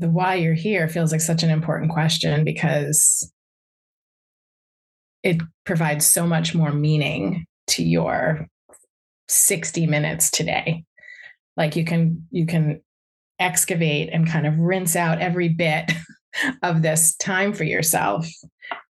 The 0.00 0.08
why 0.08 0.34
you're 0.34 0.54
here 0.54 0.88
feels 0.88 1.12
like 1.12 1.20
such 1.20 1.42
an 1.42 1.50
important 1.50 1.90
question 1.90 2.44
because 2.44 3.30
it 5.22 5.40
provides 5.64 6.06
so 6.06 6.26
much 6.26 6.54
more 6.54 6.72
meaning 6.72 7.44
to 7.68 7.84
your 7.84 8.46
60 9.28 9.86
minutes 9.86 10.30
today. 10.30 10.84
Like 11.56 11.76
you 11.76 11.84
can 11.84 12.26
you 12.30 12.46
can 12.46 12.80
excavate 13.38 14.10
and 14.12 14.28
kind 14.28 14.46
of 14.46 14.58
rinse 14.58 14.96
out 14.96 15.20
every 15.20 15.48
bit 15.48 15.92
of 16.62 16.82
this 16.82 17.14
time 17.16 17.52
for 17.52 17.64
yourself 17.64 18.26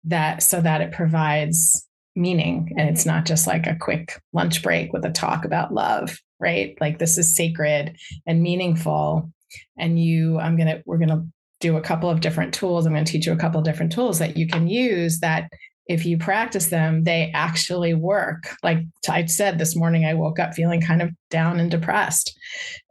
that 0.03 0.43
so 0.43 0.61
that 0.61 0.81
it 0.81 0.91
provides 0.91 1.87
meaning. 2.15 2.73
And 2.77 2.89
it's 2.89 3.05
not 3.05 3.25
just 3.25 3.47
like 3.47 3.67
a 3.67 3.77
quick 3.79 4.19
lunch 4.33 4.61
break 4.61 4.91
with 4.91 5.05
a 5.05 5.11
talk 5.11 5.45
about 5.45 5.73
love 5.73 6.17
right? 6.39 6.77
Like 6.79 6.99
this 6.99 7.17
is 7.17 7.35
sacred 7.35 7.97
and 8.25 8.41
meaningful 8.41 9.31
and 9.77 9.99
you 9.99 10.39
i'm 10.39 10.55
going 10.55 10.67
to 10.67 10.81
we're 10.85 10.97
going 10.97 11.09
to 11.09 11.25
do 11.59 11.77
a 11.77 11.81
couple 11.81 12.09
of 12.09 12.21
different 12.21 12.53
tools 12.53 12.85
i'm 12.85 12.93
going 12.93 13.05
to 13.05 13.11
teach 13.11 13.25
you 13.25 13.33
a 13.33 13.37
couple 13.37 13.59
of 13.59 13.65
different 13.65 13.91
tools 13.91 14.19
that 14.19 14.37
you 14.37 14.47
can 14.47 14.67
use 14.67 15.19
that 15.19 15.49
if 15.87 16.05
you 16.05 16.17
practice 16.17 16.67
them, 16.67 17.03
they 17.03 17.31
actually 17.33 17.93
work. 17.93 18.49
Like 18.63 18.79
I 19.09 19.25
said 19.25 19.57
this 19.57 19.75
morning, 19.75 20.05
I 20.05 20.13
woke 20.13 20.39
up 20.39 20.53
feeling 20.53 20.81
kind 20.81 21.01
of 21.01 21.11
down 21.29 21.59
and 21.59 21.71
depressed. 21.71 22.37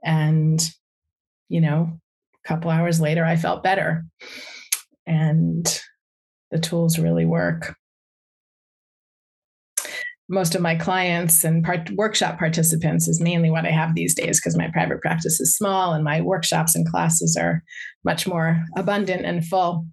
And, 0.03 0.61
you 1.49 1.61
know, 1.61 1.99
a 2.45 2.49
couple 2.49 2.71
hours 2.71 3.01
later, 3.01 3.25
I 3.25 3.37
felt 3.37 3.63
better. 3.63 4.05
And 5.07 5.67
the 6.51 6.59
tools 6.59 6.99
really 6.99 7.27
work. 7.27 7.77
Most 10.29 10.55
of 10.55 10.61
my 10.61 10.75
clients 10.75 11.45
and 11.45 11.65
part, 11.65 11.91
workshop 11.93 12.39
participants 12.39 13.07
is 13.07 13.21
mainly 13.21 13.51
what 13.51 13.65
I 13.65 13.71
have 13.71 13.95
these 13.95 14.15
days 14.15 14.41
because 14.41 14.57
my 14.57 14.69
private 14.73 15.01
practice 15.01 15.41
is 15.41 15.57
small 15.57 15.93
and 15.93 16.03
my 16.03 16.21
workshops 16.21 16.75
and 16.75 16.89
classes 16.89 17.37
are 17.41 17.63
much 18.05 18.27
more 18.27 18.65
abundant 18.77 19.25
and 19.25 19.47
full. 19.47 19.87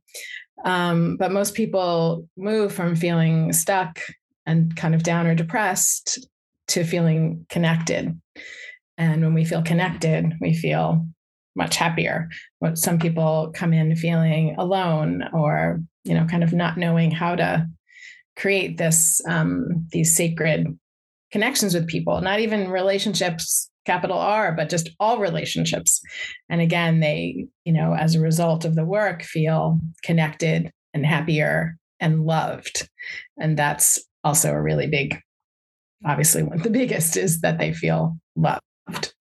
Um, 0.66 1.18
but 1.18 1.32
most 1.32 1.54
people 1.54 2.28
move 2.38 2.74
from 2.74 2.96
feeling 2.96 3.54
stuck 3.54 4.00
and 4.46 4.76
kind 4.76 4.96
of 4.96 5.04
down 5.04 5.28
or 5.28 5.36
depressed 5.36 6.28
to 6.70 6.84
feeling 6.84 7.46
connected. 7.50 8.20
And 8.98 9.22
when 9.22 9.34
we 9.34 9.46
feel 9.46 9.62
connected, 9.62 10.34
we 10.40 10.54
feel 10.54 11.06
much 11.56 11.76
happier. 11.76 12.30
What 12.60 12.78
some 12.78 13.00
people 13.00 13.52
come 13.54 13.74
in 13.74 13.96
feeling 13.96 14.56
alone 14.58 15.24
or, 15.34 15.82
you 16.04 16.14
know, 16.14 16.26
kind 16.26 16.44
of 16.44 16.54
not 16.54 16.78
knowing 16.78 17.12
how 17.12 17.36
to 17.36 17.68
create 18.36 18.78
this 18.78 19.22
um, 19.28 19.88
these 19.92 20.16
sacred 20.16 20.78
connections 21.32 21.74
with 21.74 21.88
people, 21.88 22.22
not 22.22 22.40
even 22.40 22.70
relationships 22.70 23.70
capital 23.86 24.18
R, 24.18 24.54
but 24.54 24.70
just 24.70 24.90
all 25.00 25.20
relationships. 25.20 26.02
And 26.50 26.62
again, 26.62 27.00
they, 27.00 27.48
you 27.66 27.74
know, 27.74 27.94
as 27.94 28.16
a 28.16 28.22
result 28.22 28.66
of 28.66 28.76
the 28.76 28.86
work, 28.86 29.24
feel 29.24 29.80
connected 30.04 30.72
and 30.94 31.06
happier 31.06 31.78
and 32.00 32.26
loved. 32.26 32.90
And 33.38 33.58
that's 33.58 34.00
also 34.24 34.52
a 34.52 34.62
really 34.62 34.88
big, 34.88 35.20
obviously, 36.06 36.44
one 36.44 36.58
of 36.58 36.64
the 36.64 36.70
biggest 36.82 37.18
is 37.18 37.42
that 37.42 37.58
they 37.58 37.74
feel 37.74 38.18
loved, 38.36 39.14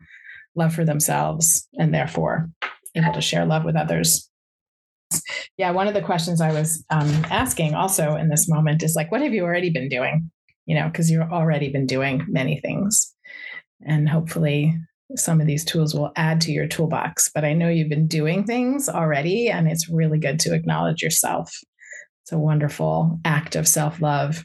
love 0.55 0.75
for 0.75 0.85
themselves, 0.85 1.67
and 1.79 1.93
therefore 1.93 2.49
able 2.95 3.13
to 3.13 3.21
share 3.21 3.47
love 3.47 3.65
with 3.65 3.77
others. 3.77 4.29
Yeah, 5.57 5.71
one 5.71 5.89
of 5.89 5.95
the 5.95 6.03
questions 6.03 6.41
I 6.41 6.53
was 6.53 6.85
um, 6.91 7.09
asking 7.31 7.75
also 7.75 8.17
in 8.17 8.29
this 8.29 8.49
moment 8.49 8.83
is 8.83 8.95
like, 8.95 9.11
what 9.11 9.23
have 9.23 9.35
you 9.35 9.45
already 9.45 9.71
been 9.71 9.89
doing? 9.89 10.31
You 10.67 10.77
know, 10.77 10.87
because 10.87 11.11
you've 11.11 11.33
already 11.33 11.71
been 11.71 11.87
doing 11.87 12.25
many 12.29 12.61
things. 12.61 13.13
And 13.85 14.09
hopefully, 14.09 14.77
some 15.17 15.41
of 15.41 15.47
these 15.47 15.65
tools 15.65 15.95
will 15.95 16.13
add 16.17 16.41
to 16.43 16.53
your 16.53 16.67
toolbox. 16.67 17.31
But 17.35 17.45
I 17.45 17.53
know 17.53 17.69
you've 17.69 17.89
been 17.89 18.07
doing 18.07 18.45
things 18.45 18.89
already, 18.89 19.49
and 19.49 19.69
it's 19.69 19.89
really 19.89 20.19
good 20.19 20.39
to 20.41 20.55
acknowledge 20.55 21.03
yourself. 21.03 21.53
It's 22.23 22.33
a 22.33 22.39
wonderful 22.39 23.19
act 23.25 23.57
of 23.57 23.67
self 23.67 24.01
love 24.01 24.45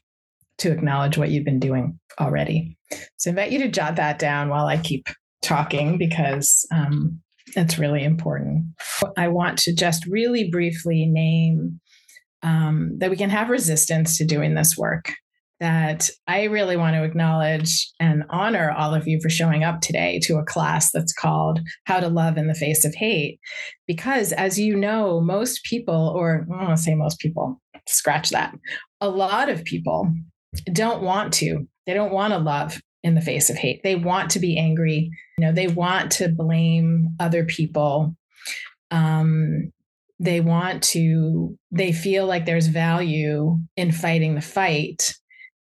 to 0.60 0.72
acknowledge 0.72 1.18
what 1.18 1.30
you've 1.30 1.46
been 1.46 1.60
doing 1.60 2.00
already. 2.20 2.77
So 3.18 3.30
I 3.30 3.32
invite 3.32 3.51
you 3.51 3.60
to 3.60 3.70
jot 3.70 3.98
that 3.98 4.18
down 4.18 4.50
while 4.50 4.66
I 4.66 4.77
keep 4.77 5.08
talking 5.42 5.98
because 5.98 6.66
um, 6.72 7.22
it's 7.56 7.77
really 7.77 8.04
important. 8.04 8.66
I 9.18 9.27
want 9.30 9.58
to 9.60 9.74
just 9.74 10.06
really 10.06 10.50
briefly 10.50 11.06
name 11.06 11.80
um, 12.44 12.98
that 13.00 13.10
we 13.10 13.18
can 13.18 13.30
have 13.30 13.50
resistance 13.50 14.18
to 14.18 14.25
doing 14.25 14.54
this 14.54 14.77
work 14.77 15.13
that 15.60 16.10
I 16.27 16.44
really 16.44 16.77
want 16.77 16.96
to 16.96 17.04
acknowledge 17.04 17.92
and 18.00 18.24
honor 18.30 18.72
all 18.72 18.94
of 18.94 19.08
you 19.08 19.20
for 19.22 19.30
showing 19.30 19.63
up 19.63 19.82
today 19.82 20.20
to 20.24 20.38
a 20.38 20.46
class 20.46 20.92
that's 20.92 21.13
called 21.13 21.60
How 21.86 22.00
to 22.00 22.10
Love 22.10 22.38
in 22.38 22.48
the 22.48 22.54
Face 22.54 22.86
of 22.86 22.94
Hate. 22.94 23.39
Because 23.88 24.34
as 24.34 24.60
you 24.60 24.75
know, 24.75 25.20
most 25.20 25.63
people, 25.63 26.13
or 26.16 26.46
I 26.46 26.58
don't 26.58 26.66
want 26.68 26.77
to 26.77 26.84
say 26.84 26.94
most 26.94 27.20
people, 27.20 27.60
scratch 27.88 28.30
that, 28.30 28.54
a 29.01 29.10
lot 29.10 29.50
of 29.50 29.63
people 29.63 30.12
don't 30.72 31.01
want 31.01 31.34
to. 31.36 31.68
They 31.88 31.94
don't 31.94 32.13
want 32.13 32.34
to 32.34 32.39
love 32.39 32.80
in 33.04 33.16
the 33.16 33.22
face 33.22 33.50
of 33.50 33.56
hate. 33.56 33.82
They 33.84 33.96
want 33.96 34.32
to 34.32 34.39
be 34.39 34.58
angry. 34.58 35.12
You 35.38 35.46
know, 35.46 35.51
they 35.51 35.68
want 35.68 36.12
to 36.13 36.30
blame 36.30 37.16
other 37.20 37.46
people. 37.46 38.16
Um, 38.92 39.72
they 40.20 40.42
want 40.42 40.84
to, 40.84 41.58
they 41.72 41.92
feel 41.92 42.25
like 42.25 42.46
there's 42.46 42.68
value 42.68 43.58
in 43.75 43.92
fighting 43.92 44.36
the 44.36 44.42
fight 44.42 45.13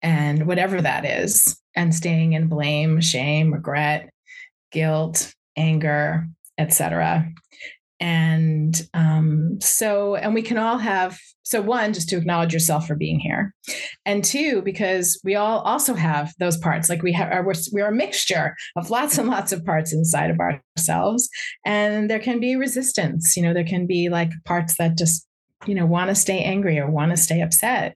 and 0.01 0.46
whatever 0.46 0.82
that 0.82 1.03
is, 1.03 1.60
and 1.75 1.96
staying 1.96 2.34
in 2.34 2.48
blame, 2.48 3.01
shame, 3.01 3.51
regret, 3.51 4.10
guilt, 4.72 5.34
anger, 5.58 6.27
etc. 6.60 7.27
And 8.00 8.80
um, 8.94 9.58
so, 9.62 10.16
and 10.16 10.34
we 10.34 10.42
can 10.42 10.58
all 10.58 10.78
have 10.78 11.18
so 11.44 11.62
one, 11.62 11.94
just 11.94 12.10
to 12.10 12.18
acknowledge 12.18 12.54
yourself 12.54 12.88
for 12.88 12.96
being 12.96 13.20
here, 13.20 13.54
and 14.06 14.24
two, 14.24 14.64
because 14.64 15.20
we 15.24 15.36
all 15.36 15.60
also 15.60 15.94
have 15.94 16.34
those 16.40 16.58
parts. 16.58 16.90
Like 16.90 17.04
we 17.04 17.14
have, 17.14 17.46
we're, 17.46 17.54
we're 17.72 17.88
a 17.88 17.96
mixture 17.96 18.56
of 18.75 18.90
lots 18.90 19.18
and 19.20 19.30
lots 19.30 19.52
of 19.52 19.64
parts 19.64 19.94
inside 19.94 20.32
of 20.32 20.40
ourselves, 20.40 21.30
and 21.64 22.10
there 22.10 22.20
can 22.20 22.40
be 22.40 22.56
resistance. 22.56 23.38
You 23.38 23.44
know, 23.44 23.54
there 23.54 23.64
can 23.64 23.86
be 23.86 24.10
like 24.10 24.32
parts 24.44 24.78
that 24.78 24.98
just 24.98 25.28
you 25.68 25.75
know 25.75 25.86
want 25.86 26.10
to 26.10 26.16
stay 26.16 26.40
angry 26.40 26.80
or 26.80 26.90
want 26.90 27.12
to 27.12 27.18
stay 27.18 27.42
upset 27.42 27.96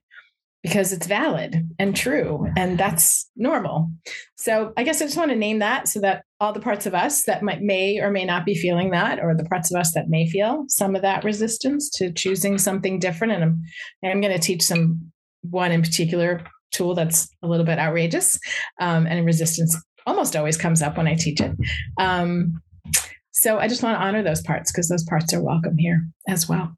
because 0.62 0.92
it's 0.92 1.06
valid 1.06 1.68
and 1.78 1.96
true 1.96 2.46
and 2.56 2.76
that's 2.78 3.30
normal. 3.36 3.90
So 4.36 4.72
i 4.76 4.82
guess 4.82 5.00
i 5.00 5.04
just 5.04 5.16
want 5.16 5.30
to 5.30 5.36
name 5.36 5.58
that 5.58 5.88
so 5.88 6.00
that 6.00 6.24
all 6.40 6.52
the 6.52 6.60
parts 6.60 6.86
of 6.86 6.94
us 6.94 7.24
that 7.24 7.42
might 7.42 7.60
may 7.60 7.98
or 8.00 8.10
may 8.10 8.24
not 8.24 8.44
be 8.44 8.54
feeling 8.54 8.90
that 8.90 9.20
or 9.20 9.34
the 9.34 9.44
parts 9.44 9.72
of 9.72 9.78
us 9.78 9.92
that 9.94 10.08
may 10.08 10.28
feel 10.28 10.64
some 10.68 10.96
of 10.96 11.02
that 11.02 11.24
resistance 11.24 11.90
to 11.90 12.12
choosing 12.12 12.58
something 12.58 12.98
different 12.98 13.34
and 13.34 13.44
i'm, 13.44 13.62
I'm 14.04 14.20
going 14.20 14.32
to 14.32 14.38
teach 14.38 14.62
some 14.62 15.12
one 15.42 15.72
in 15.72 15.82
particular 15.82 16.42
tool 16.70 16.94
that's 16.94 17.28
a 17.42 17.48
little 17.48 17.66
bit 17.66 17.78
outrageous 17.78 18.38
um, 18.80 19.06
and 19.06 19.26
resistance 19.26 19.76
almost 20.06 20.36
always 20.36 20.56
comes 20.56 20.82
up 20.82 20.96
when 20.96 21.06
i 21.06 21.14
teach 21.14 21.40
it. 21.40 21.52
Um, 21.98 22.60
so 23.30 23.58
i 23.58 23.68
just 23.68 23.82
want 23.82 23.98
to 23.98 24.04
honor 24.04 24.22
those 24.22 24.42
parts 24.42 24.72
because 24.72 24.88
those 24.88 25.04
parts 25.04 25.32
are 25.34 25.42
welcome 25.42 25.76
here 25.76 26.06
as 26.28 26.48
well. 26.48 26.74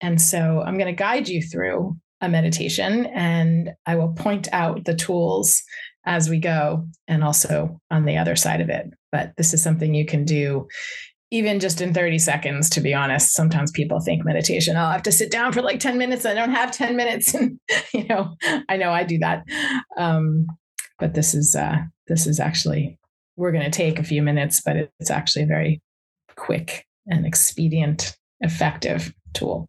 And 0.00 0.20
so 0.20 0.62
i'm 0.66 0.78
going 0.78 0.86
to 0.86 0.92
guide 0.92 1.28
you 1.28 1.42
through 1.42 1.96
a 2.20 2.28
meditation 2.28 3.06
and 3.06 3.70
I 3.86 3.96
will 3.96 4.12
point 4.12 4.48
out 4.52 4.84
the 4.84 4.94
tools 4.94 5.62
as 6.04 6.28
we 6.28 6.38
go 6.38 6.86
and 7.08 7.22
also 7.22 7.80
on 7.90 8.04
the 8.04 8.16
other 8.16 8.36
side 8.36 8.60
of 8.60 8.68
it. 8.68 8.86
But 9.12 9.32
this 9.36 9.52
is 9.52 9.62
something 9.62 9.94
you 9.94 10.06
can 10.06 10.24
do 10.24 10.66
even 11.32 11.60
just 11.60 11.80
in 11.80 11.94
30 11.94 12.18
seconds, 12.18 12.68
to 12.70 12.80
be 12.80 12.92
honest. 12.92 13.32
Sometimes 13.32 13.70
people 13.70 14.00
think 14.00 14.24
meditation, 14.24 14.76
oh, 14.76 14.84
I 14.84 14.92
have 14.92 15.02
to 15.04 15.12
sit 15.12 15.30
down 15.30 15.52
for 15.52 15.62
like 15.62 15.78
10 15.78 15.96
minutes. 15.96 16.26
I 16.26 16.34
don't 16.34 16.50
have 16.50 16.72
10 16.72 16.96
minutes. 16.96 17.34
And, 17.40 17.60
you 17.94 18.04
know, 18.08 18.34
I 18.68 18.76
know 18.76 18.90
I 18.90 19.04
do 19.04 19.18
that. 19.18 19.44
Um, 19.96 20.46
but 20.98 21.14
this 21.14 21.34
is, 21.34 21.54
uh, 21.54 21.78
this 22.08 22.26
is 22.26 22.40
actually, 22.40 22.98
we're 23.36 23.52
going 23.52 23.64
to 23.64 23.70
take 23.70 23.98
a 23.98 24.04
few 24.04 24.22
minutes, 24.22 24.60
but 24.64 24.76
it's 24.98 25.10
actually 25.10 25.44
a 25.44 25.46
very 25.46 25.80
quick 26.34 26.84
and 27.06 27.24
expedient, 27.24 28.16
effective 28.40 29.14
tool. 29.32 29.68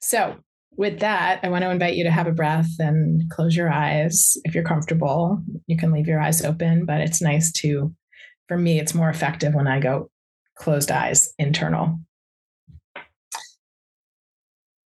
So 0.00 0.36
with 0.76 1.00
that, 1.00 1.40
I 1.42 1.48
want 1.48 1.62
to 1.62 1.70
invite 1.70 1.94
you 1.94 2.04
to 2.04 2.10
have 2.10 2.26
a 2.26 2.32
breath 2.32 2.70
and 2.78 3.28
close 3.30 3.56
your 3.56 3.72
eyes. 3.72 4.36
If 4.44 4.54
you're 4.54 4.64
comfortable, 4.64 5.42
you 5.66 5.76
can 5.76 5.90
leave 5.90 6.06
your 6.06 6.20
eyes 6.20 6.44
open, 6.44 6.84
but 6.84 7.00
it's 7.00 7.22
nice 7.22 7.50
to, 7.52 7.94
for 8.48 8.58
me, 8.58 8.78
it's 8.78 8.94
more 8.94 9.08
effective 9.08 9.54
when 9.54 9.66
I 9.66 9.80
go 9.80 10.10
closed 10.56 10.90
eyes, 10.90 11.32
internal. 11.38 11.98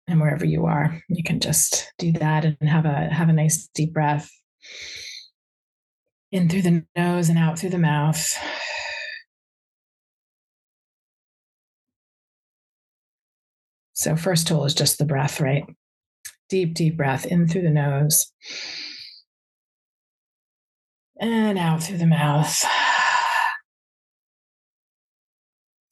And 0.06 0.20
wherever 0.20 0.44
you 0.44 0.66
are, 0.66 1.00
you 1.09 1.23
can 1.23 1.40
just 1.40 1.92
do 1.99 2.12
that 2.12 2.44
and 2.44 2.68
have 2.68 2.85
a 2.85 3.09
have 3.12 3.28
a 3.28 3.32
nice 3.32 3.68
deep 3.75 3.92
breath 3.92 4.28
in 6.32 6.49
through 6.49 6.62
the 6.62 6.85
nose 6.97 7.28
and 7.28 7.38
out 7.38 7.59
through 7.59 7.70
the 7.70 7.78
mouth. 7.78 8.37
So, 13.92 14.16
first 14.16 14.49
tool 14.49 14.64
is 14.64 14.75
just 14.75 14.99
the 14.99 15.04
breath, 15.04 15.40
right? 15.40 15.64
Deep, 16.50 16.75
deep 16.75 16.97
breath 16.97 17.25
in 17.25 17.49
through 17.49 17.62
the 17.62 17.71
nose 17.71 18.33
and 21.21 21.59
out 21.59 21.83
through 21.83 21.99
the 21.99 22.07
mouth. 22.07 22.64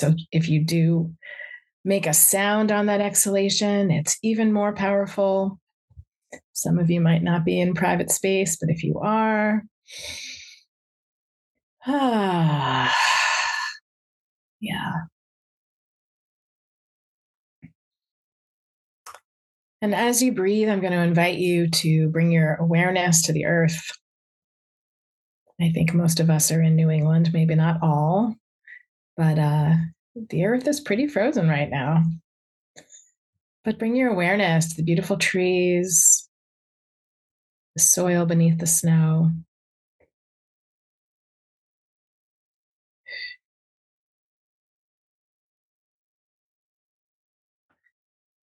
So, 0.01 0.15
if 0.31 0.49
you 0.49 0.65
do 0.65 1.15
make 1.85 2.07
a 2.07 2.15
sound 2.15 2.71
on 2.71 2.87
that 2.87 3.01
exhalation, 3.01 3.91
it's 3.91 4.17
even 4.23 4.53
more 4.53 4.73
powerful. 4.73 5.59
Some 6.53 6.79
of 6.79 6.91
you 6.91 7.01
might 7.01 7.23
not 7.23 7.45
be 7.45 7.61
in 7.61 7.75
private 7.75 8.11
space, 8.11 8.57
but 8.61 8.71
if 8.71 8.83
you 8.85 8.99
are, 9.01 9.65
ah, 11.87 12.95
yeah. 14.61 14.93
And 19.81 19.95
as 19.95 20.23
you 20.23 20.33
breathe, 20.33 20.69
I'm 20.69 20.81
going 20.81 20.93
to 20.93 20.99
invite 20.99 21.39
you 21.39 21.71
to 21.71 22.09
bring 22.09 22.33
your 22.33 22.55
awareness 22.55 23.23
to 23.23 23.33
the 23.33 23.45
earth. 23.45 23.91
I 25.61 25.71
think 25.71 25.95
most 25.95 26.21
of 26.21 26.31
us 26.31 26.51
are 26.51 26.63
in 26.63 26.77
New 26.77 26.91
England, 26.91 27.31
maybe 27.33 27.55
not 27.55 27.83
all, 27.83 28.35
but 29.17 29.39
uh, 29.39 29.75
the 30.31 30.45
earth 30.45 30.67
is 30.67 30.81
pretty 30.81 31.07
frozen 31.07 31.49
right 31.49 31.71
now. 31.71 32.05
But 33.65 33.79
bring 33.79 33.97
your 33.97 34.11
awareness 34.11 34.71
to 34.71 34.77
the 34.77 34.85
beautiful 34.85 35.17
trees, 35.17 36.29
the 37.75 37.83
soil 37.83 38.25
beneath 38.25 38.59
the 38.59 38.67
snow. 38.67 39.31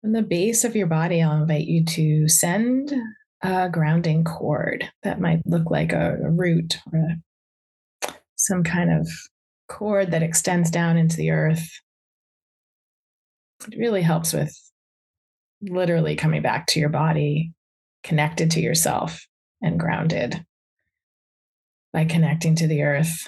From 0.02 0.14
the 0.14 0.22
base 0.22 0.64
of 0.64 0.76
your 0.76 0.88
body, 0.88 1.22
I'll 1.22 1.42
invite 1.42 1.68
you 1.68 1.84
to 1.84 2.28
send 2.30 2.94
a 3.42 3.70
grounding 3.70 4.24
cord 4.24 4.90
that 5.04 5.20
might 5.20 5.46
look 5.46 5.70
like 5.70 5.92
a, 5.92 6.18
root 6.22 6.80
or 6.92 7.00
a, 7.00 8.14
some 8.36 8.64
kind 8.64 8.92
of 8.92 9.10
cord 9.68 10.12
that 10.12 10.24
extends 10.24 10.72
down 10.72 10.98
into 10.98 11.18
the 11.18 11.32
earth. 11.32 11.70
It 13.70 13.78
really 13.78 14.02
helps 14.02 14.32
with 14.32 14.58
literally 15.62 16.16
coming 16.16 16.42
back 16.42 16.68
to 16.68 16.80
your 16.80 16.90
body, 16.90 17.52
connected 18.04 18.52
to 18.52 18.62
yourself, 18.62 19.26
and 19.62 19.80
grounded 19.80 20.46
by 21.92 22.06
connecting 22.06 22.56
to 22.56 22.68
the 22.68 22.84
earth 22.84 23.28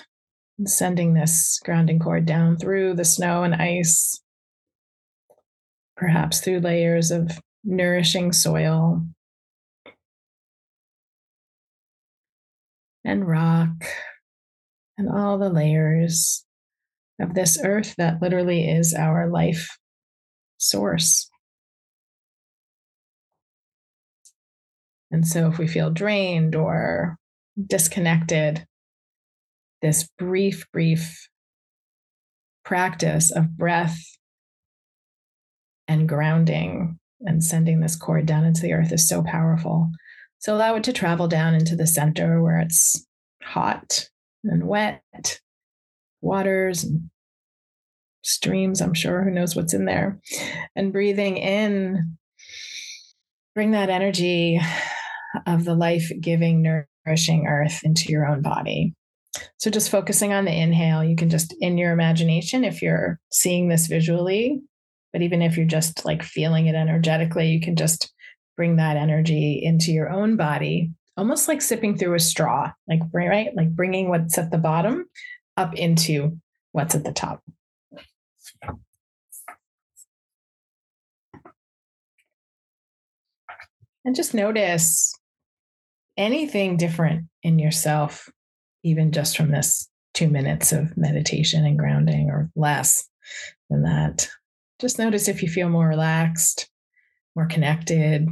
and 0.58 0.70
sending 0.70 1.14
this 1.14 1.60
grounding 1.66 2.00
cord 2.00 2.26
down 2.26 2.58
through 2.58 2.94
the 2.94 3.04
snow 3.04 3.44
and 3.44 3.56
ice 3.56 4.22
perhaps 6.02 6.42
through 6.42 6.60
layers 6.60 7.12
of 7.12 7.40
nourishing 7.64 8.32
soil 8.34 9.06
and 13.06 13.28
rock 13.28 13.70
and 14.98 15.08
all 15.08 15.38
the 15.38 15.50
layers 15.50 16.44
of 17.20 17.36
this 17.36 17.64
earth 17.64 17.94
that 18.00 18.20
literally 18.20 18.68
is 18.68 18.96
our 18.96 19.30
life 19.30 19.78
source. 20.58 21.30
And 25.12 25.28
so, 25.28 25.52
if 25.52 25.60
we 25.60 25.68
feel 25.68 25.92
drained 25.92 26.56
or 26.56 27.18
disconnected, 27.64 28.66
this 29.84 30.10
brief, 30.18 30.66
brief 30.72 31.28
practice 32.64 33.30
of 33.30 33.56
breath 33.56 34.00
and 35.88 36.08
grounding 36.08 37.00
and 37.22 37.44
sending 37.44 37.80
this 37.80 37.96
cord 37.96 38.26
down 38.26 38.46
into 38.46 38.62
the 38.62 38.74
earth 38.74 38.92
is 38.92 39.08
so 39.08 39.24
powerful. 39.24 39.90
So 40.40 40.56
allow 40.56 40.76
it 40.76 40.84
to 40.86 40.94
travel 40.94 41.28
down 41.28 41.54
into 41.54 41.76
the 41.76 41.86
center 41.86 42.42
where 42.42 42.60
it's 42.60 43.06
hot 43.44 44.10
and 44.44 44.68
wet, 44.68 45.40
waters 46.22 46.84
and 46.84 47.10
streams, 48.24 48.82
I'm 48.82 48.94
sure, 48.94 49.24
who 49.24 49.32
knows 49.32 49.56
what's 49.56 49.74
in 49.74 49.86
there. 49.86 50.20
And 50.76 50.92
breathing 50.92 51.38
in, 51.38 52.18
bring 53.54 53.72
that 53.72 53.90
energy 53.90 54.60
of 55.46 55.66
the 55.66 55.76
life 55.76 56.12
giving, 56.20 56.86
nourishing 57.06 57.48
earth 57.48 57.82
into 57.84 58.12
your 58.12 58.26
own 58.26 58.42
body. 58.42 58.94
So 59.58 59.70
just 59.70 59.92
focusing 59.92 60.34
on 60.34 60.46
the 60.46 60.56
inhale, 60.56 61.04
you 61.04 61.16
can 61.16 61.30
just 61.30 61.56
in 61.60 61.78
your 61.78 61.92
imagination, 61.92 62.64
if 62.64 62.82
you're 62.82 63.20
seeing 63.32 63.70
this 63.70 63.88
visually, 63.88 64.62
but 65.14 65.22
even 65.22 65.42
if 65.42 65.58
you're 65.58 65.66
just 65.66 66.06
like 66.06 66.24
feeling 66.24 66.68
it 66.68 66.76
energetically, 66.76 67.50
you 67.50 67.60
can 67.60 67.76
just 67.76 68.12
bring 68.58 68.78
that 68.78 68.98
energy 68.98 69.62
into 69.64 69.92
your 69.92 70.10
own 70.10 70.38
body, 70.38 70.92
almost 71.18 71.48
like 71.48 71.62
sipping 71.62 71.98
through 71.98 72.16
a 72.16 72.20
straw, 72.20 72.72
like 72.88 73.02
right, 73.14 73.56
like 73.56 73.70
bringing 73.70 74.10
what's 74.10 74.38
at 74.38 74.52
the 74.52 74.58
bottom 74.58 75.06
up 75.58 75.76
into 75.76 76.38
what's 76.72 76.96
at 76.96 77.04
the 77.04 77.12
top. 77.12 77.42
And 84.04 84.16
just 84.16 84.34
notice 84.34 85.14
anything 86.18 86.78
different 86.78 87.28
in 87.44 87.60
yourself, 87.60 88.30
even 88.84 89.12
just 89.12 89.38
from 89.38 89.52
this 89.52 89.88
two 90.14 90.28
minutes 90.28 90.72
of 90.72 90.98
meditation 90.98 91.66
and 91.66 91.78
grounding 91.78 92.30
or 92.30 92.50
less 92.56 93.08
than 93.70 93.84
that. 93.84 94.28
Just 94.82 94.98
notice 94.98 95.28
if 95.28 95.44
you 95.44 95.48
feel 95.48 95.70
more 95.70 95.88
relaxed, 95.88 96.68
more 97.36 97.46
connected, 97.46 98.28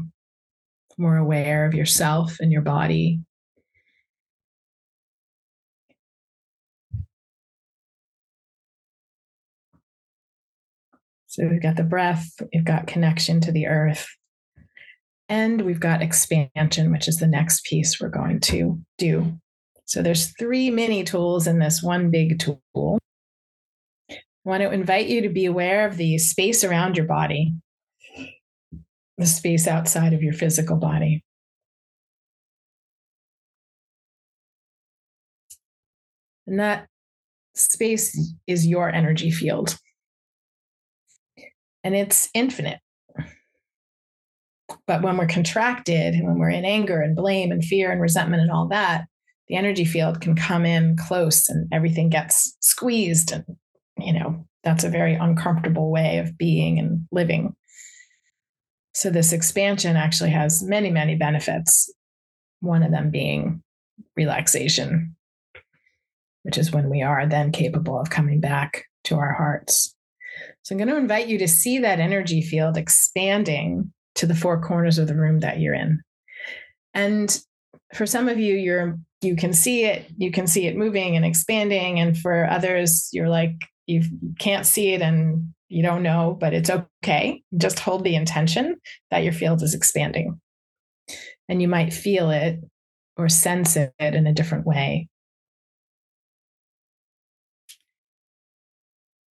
more 0.97 1.15
aware 1.15 1.67
of 1.67 1.75
yourself 1.75 2.37
and 2.39 2.51
your 2.51 2.63
body. 2.63 3.19
So 11.27 11.47
we've 11.47 11.61
got 11.61 11.75
the 11.75 11.83
breath, 11.83 12.27
we've 12.51 12.65
got 12.65 12.87
connection 12.87 13.39
to 13.41 13.51
the 13.51 13.67
earth, 13.67 14.07
and 15.29 15.61
we've 15.61 15.79
got 15.79 16.01
expansion, 16.01 16.91
which 16.91 17.07
is 17.07 17.17
the 17.17 17.27
next 17.27 17.63
piece 17.63 18.01
we're 18.01 18.09
going 18.09 18.39
to 18.41 18.81
do. 18.97 19.37
So 19.85 20.01
there's 20.01 20.33
three 20.39 20.71
mini 20.71 21.03
tools 21.03 21.45
in 21.45 21.59
this 21.59 21.83
one 21.83 22.09
big 22.09 22.39
tool. 22.39 22.97
I 24.49 24.51
want 24.51 24.63
to 24.63 24.71
invite 24.71 25.05
you 25.05 25.21
to 25.21 25.29
be 25.29 25.45
aware 25.45 25.85
of 25.85 25.95
the 25.97 26.17
space 26.17 26.63
around 26.63 26.97
your 26.97 27.05
body, 27.05 27.53
the 29.19 29.27
space 29.27 29.67
outside 29.67 30.11
of 30.11 30.23
your 30.23 30.33
physical 30.33 30.75
body. 30.75 31.23
And 36.47 36.59
that 36.59 36.87
space 37.53 38.33
is 38.47 38.65
your 38.65 38.89
energy 38.89 39.29
field. 39.29 39.77
And 41.83 41.95
it's 41.95 42.27
infinite. 42.33 42.79
But 44.87 45.03
when 45.03 45.17
we're 45.17 45.27
contracted, 45.27 46.15
when 46.23 46.39
we're 46.39 46.49
in 46.49 46.65
anger 46.65 47.03
and 47.03 47.15
blame 47.15 47.51
and 47.51 47.63
fear 47.63 47.91
and 47.91 48.01
resentment 48.01 48.41
and 48.41 48.49
all 48.49 48.67
that, 48.69 49.05
the 49.47 49.57
energy 49.57 49.85
field 49.85 50.21
can 50.21 50.35
come 50.35 50.65
in 50.65 50.97
close 50.97 51.49
and 51.49 51.67
everything 51.71 52.09
gets 52.09 52.57
squeezed 52.61 53.31
and 53.31 53.45
you 54.01 54.13
know, 54.13 54.45
that's 54.63 54.83
a 54.83 54.89
very 54.89 55.15
uncomfortable 55.15 55.91
way 55.91 56.17
of 56.19 56.37
being 56.37 56.79
and 56.79 57.07
living. 57.11 57.55
So, 58.93 59.09
this 59.09 59.31
expansion 59.31 59.95
actually 59.95 60.31
has 60.31 60.63
many, 60.63 60.89
many 60.89 61.15
benefits. 61.15 61.93
One 62.59 62.83
of 62.83 62.91
them 62.91 63.11
being 63.11 63.63
relaxation, 64.15 65.15
which 66.43 66.57
is 66.57 66.71
when 66.71 66.89
we 66.89 67.01
are 67.01 67.25
then 67.25 67.51
capable 67.51 67.99
of 67.99 68.09
coming 68.09 68.41
back 68.41 68.85
to 69.05 69.15
our 69.15 69.33
hearts. 69.33 69.95
So, 70.63 70.73
I'm 70.73 70.77
going 70.77 70.89
to 70.89 70.97
invite 70.97 71.27
you 71.27 71.37
to 71.39 71.47
see 71.47 71.79
that 71.79 71.99
energy 71.99 72.41
field 72.41 72.75
expanding 72.75 73.93
to 74.15 74.25
the 74.25 74.35
four 74.35 74.61
corners 74.61 74.97
of 74.97 75.07
the 75.07 75.15
room 75.15 75.39
that 75.39 75.59
you're 75.59 75.73
in. 75.73 76.01
And 76.93 77.39
for 77.93 78.05
some 78.05 78.27
of 78.27 78.39
you, 78.39 78.55
you're 78.55 78.99
you 79.21 79.35
can 79.35 79.53
see 79.53 79.85
it, 79.85 80.05
you 80.17 80.31
can 80.31 80.47
see 80.47 80.67
it 80.67 80.77
moving 80.77 81.15
and 81.15 81.25
expanding. 81.25 81.99
And 81.99 82.17
for 82.17 82.45
others, 82.49 83.09
you're 83.11 83.29
like, 83.29 83.53
you 83.89 84.03
can't 84.37 84.67
see 84.67 84.93
it 84.93 85.01
and 85.01 85.51
you 85.67 85.81
don't 85.81 86.03
know, 86.03 86.37
but 86.39 86.53
it's 86.53 86.69
okay. 86.69 87.41
Just 87.57 87.79
hold 87.79 88.03
the 88.03 88.15
intention 88.15 88.75
that 89.09 89.23
your 89.23 89.33
field 89.33 89.63
is 89.63 89.73
expanding. 89.73 90.39
And 91.47 91.59
you 91.59 91.67
might 91.67 91.91
feel 91.91 92.29
it 92.29 92.59
or 93.17 93.29
sense 93.29 93.75
it 93.75 93.91
in 93.99 94.27
a 94.27 94.33
different 94.33 94.67
way. 94.67 95.09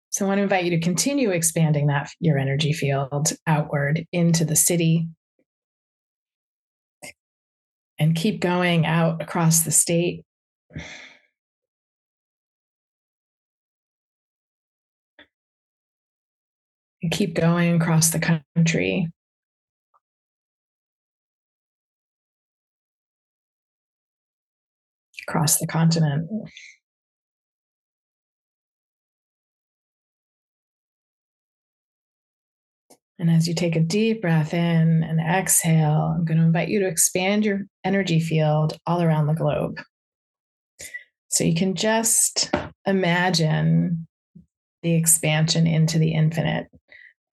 So 0.09 0.25
I 0.25 0.29
want 0.29 0.39
to 0.39 0.45
invite 0.45 0.65
you 0.65 0.71
to 0.71 0.81
continue 0.81 1.31
expanding 1.31 1.89
that 1.89 2.09
your 2.19 2.39
energy 2.39 2.73
field 2.73 3.33
outward 3.47 4.07
into 4.13 4.47
the 4.47 4.57
city 4.57 5.07
and 7.99 8.17
keep 8.17 8.41
going 8.41 8.87
out 8.87 9.21
across 9.21 9.61
the 9.61 9.71
state 9.71 10.25
keep 17.11 17.35
going 17.35 17.81
across 17.81 18.11
the 18.11 18.41
country. 18.55 19.09
Across 25.29 25.59
the 25.59 25.67
continent. 25.67 26.29
And 33.19 33.31
as 33.31 33.49
you 33.49 33.55
take 33.55 33.77
a 33.77 33.81
deep 33.81 34.21
breath 34.21 34.53
in 34.53 35.03
and 35.03 35.21
exhale, 35.21 36.15
I'm 36.15 36.25
going 36.25 36.39
to 36.39 36.45
invite 36.45 36.69
you 36.69 36.81
to 36.81 36.87
expand 36.87 37.45
your 37.45 37.61
energy 37.83 38.21
field 38.21 38.79
all 38.87 39.03
around 39.03 39.27
the 39.27 39.35
globe. 39.35 39.81
So 41.29 41.43
you 41.45 41.55
can 41.55 41.75
just 41.75 42.51
imagine 42.87 44.07
the 44.83 44.95
expansion 44.95 45.67
into 45.67 45.99
the 45.99 46.13
infinite, 46.13 46.67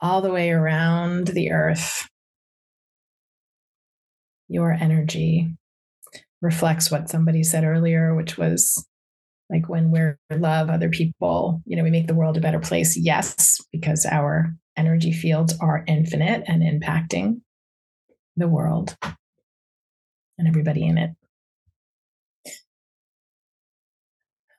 all 0.04 0.22
the 0.22 0.32
way 0.32 0.52
around 0.52 1.28
the 1.30 1.52
earth. 1.52 2.08
Your 4.50 4.74
energy 4.74 5.56
reflects 6.42 6.92
what 6.92 7.10
somebody 7.10 7.42
said 7.42 7.64
earlier, 7.64 8.14
which 8.14 8.38
was 8.38 8.86
like 9.50 9.70
when 9.70 9.92
we're 9.92 10.20
love 10.30 10.70
other 10.70 10.90
people, 10.90 11.62
you 11.66 11.78
know, 11.78 11.84
we 11.84 11.90
make 11.90 12.08
the 12.08 12.14
world 12.14 12.36
a 12.36 12.42
better 12.42 12.60
place. 12.60 12.98
Yes, 12.98 13.62
because 13.72 14.06
our 14.06 14.54
energy 14.76 15.14
fields 15.14 15.56
are 15.62 15.86
infinite 15.88 16.44
and 16.48 16.62
impacting 16.62 17.40
the 18.36 18.50
world 18.50 18.98
and 20.38 20.48
everybody 20.48 20.86
in 20.86 20.98
it. 20.98 21.12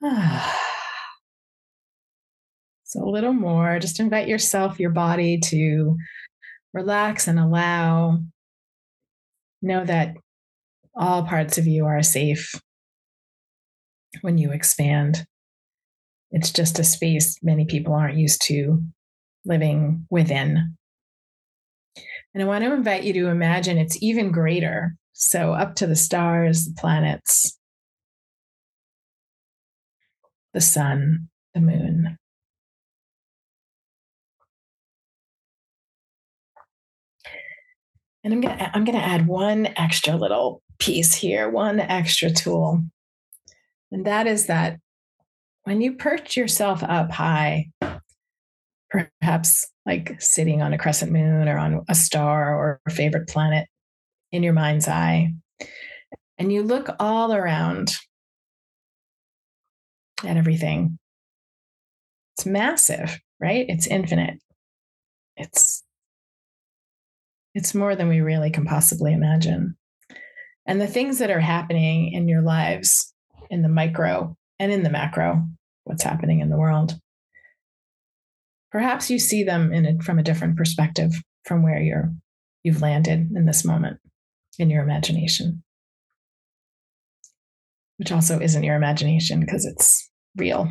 so, 2.94 3.02
a 3.02 3.10
little 3.10 3.32
more, 3.32 3.80
just 3.80 3.98
invite 3.98 4.28
yourself, 4.28 4.78
your 4.78 4.90
body 4.90 5.40
to 5.46 5.96
relax 6.72 7.26
and 7.26 7.40
allow. 7.40 8.20
Know 9.60 9.84
that 9.84 10.14
all 10.94 11.24
parts 11.24 11.58
of 11.58 11.66
you 11.66 11.86
are 11.86 12.04
safe 12.04 12.54
when 14.20 14.38
you 14.38 14.52
expand. 14.52 15.26
It's 16.30 16.52
just 16.52 16.78
a 16.78 16.84
space 16.84 17.36
many 17.42 17.64
people 17.64 17.94
aren't 17.94 18.16
used 18.16 18.42
to 18.42 18.84
living 19.44 20.06
within. 20.08 20.76
And 22.32 22.42
I 22.44 22.46
want 22.46 22.62
to 22.62 22.72
invite 22.72 23.02
you 23.02 23.12
to 23.14 23.26
imagine 23.26 23.76
it's 23.76 24.00
even 24.00 24.30
greater. 24.30 24.94
So, 25.14 25.52
up 25.52 25.74
to 25.76 25.88
the 25.88 25.96
stars, 25.96 26.66
the 26.66 26.80
planets, 26.80 27.58
the 30.52 30.60
sun, 30.60 31.28
the 31.54 31.60
moon. 31.60 32.18
And 38.24 38.32
I'm 38.32 38.40
gonna 38.40 38.70
I'm 38.72 38.84
gonna 38.84 38.98
add 38.98 39.26
one 39.26 39.68
extra 39.76 40.16
little 40.16 40.62
piece 40.78 41.14
here, 41.14 41.48
one 41.48 41.78
extra 41.78 42.30
tool. 42.30 42.82
And 43.92 44.06
that 44.06 44.26
is 44.26 44.46
that 44.46 44.78
when 45.64 45.80
you 45.82 45.94
perch 45.94 46.36
yourself 46.36 46.82
up 46.82 47.10
high, 47.10 47.68
perhaps 48.90 49.68
like 49.86 50.20
sitting 50.20 50.62
on 50.62 50.72
a 50.72 50.78
crescent 50.78 51.12
moon 51.12 51.48
or 51.48 51.58
on 51.58 51.84
a 51.88 51.94
star 51.94 52.56
or 52.56 52.80
a 52.86 52.90
favorite 52.90 53.28
planet 53.28 53.68
in 54.32 54.42
your 54.42 54.54
mind's 54.54 54.88
eye, 54.88 55.32
and 56.38 56.52
you 56.52 56.62
look 56.62 56.88
all 56.98 57.32
around 57.32 57.92
at 60.24 60.36
everything, 60.36 60.98
it's 62.36 62.46
massive, 62.46 63.20
right? 63.38 63.66
It's 63.68 63.86
infinite. 63.86 64.38
It's 65.36 65.82
it's 67.54 67.74
more 67.74 67.94
than 67.94 68.08
we 68.08 68.20
really 68.20 68.50
can 68.50 68.64
possibly 68.64 69.12
imagine. 69.12 69.76
And 70.66 70.80
the 70.80 70.86
things 70.86 71.18
that 71.18 71.30
are 71.30 71.40
happening 71.40 72.12
in 72.12 72.28
your 72.28 72.42
lives 72.42 73.12
in 73.50 73.62
the 73.62 73.68
micro 73.68 74.36
and 74.58 74.72
in 74.72 74.82
the 74.82 74.90
macro, 74.90 75.46
what's 75.84 76.02
happening 76.02 76.40
in 76.40 76.50
the 76.50 76.56
world. 76.56 76.94
Perhaps 78.72 79.10
you 79.10 79.18
see 79.18 79.44
them 79.44 79.72
in 79.72 79.86
a, 79.86 80.02
from 80.02 80.18
a 80.18 80.22
different 80.22 80.56
perspective 80.56 81.12
from 81.44 81.62
where 81.62 81.80
you're 81.80 82.12
you've 82.64 82.82
landed 82.82 83.30
in 83.36 83.46
this 83.46 83.64
moment 83.64 83.98
in 84.58 84.70
your 84.70 84.82
imagination. 84.82 85.62
Which 87.98 88.10
also 88.10 88.40
isn't 88.40 88.64
your 88.64 88.74
imagination 88.74 89.38
because 89.38 89.66
it's 89.66 90.10
real. 90.36 90.68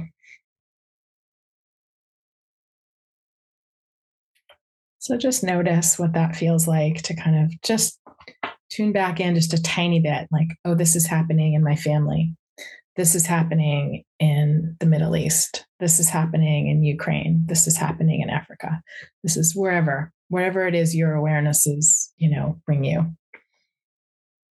So 5.03 5.17
just 5.17 5.43
notice 5.43 5.99
what 5.99 6.13
that 6.13 6.35
feels 6.35 6.67
like 6.67 7.01
to 7.03 7.15
kind 7.15 7.43
of 7.43 7.61
just 7.61 7.99
tune 8.69 8.91
back 8.91 9.19
in 9.19 9.35
just 9.35 9.53
a 9.53 9.61
tiny 9.61 9.99
bit 9.99 10.27
like, 10.31 10.47
oh, 10.65 10.75
this 10.75 10.95
is 10.95 11.05
happening 11.05 11.53
in 11.53 11.63
my 11.63 11.75
family 11.75 12.33
this 12.95 13.15
is 13.15 13.25
happening 13.25 14.03
in 14.19 14.75
the 14.79 14.85
Middle 14.85 15.15
East. 15.15 15.65
This 15.79 15.99
is 15.99 16.09
happening 16.09 16.67
in 16.67 16.83
Ukraine. 16.83 17.43
This 17.47 17.65
is 17.65 17.75
happening 17.75 18.21
in 18.21 18.29
Africa. 18.29 18.81
This 19.23 19.35
is 19.35 19.55
wherever, 19.55 20.11
wherever 20.29 20.67
it 20.67 20.75
is 20.75 20.95
your 20.95 21.13
awareness 21.13 21.65
is, 21.65 22.11
you 22.17 22.29
know, 22.29 22.61
bring 22.65 22.83
you. 22.83 23.15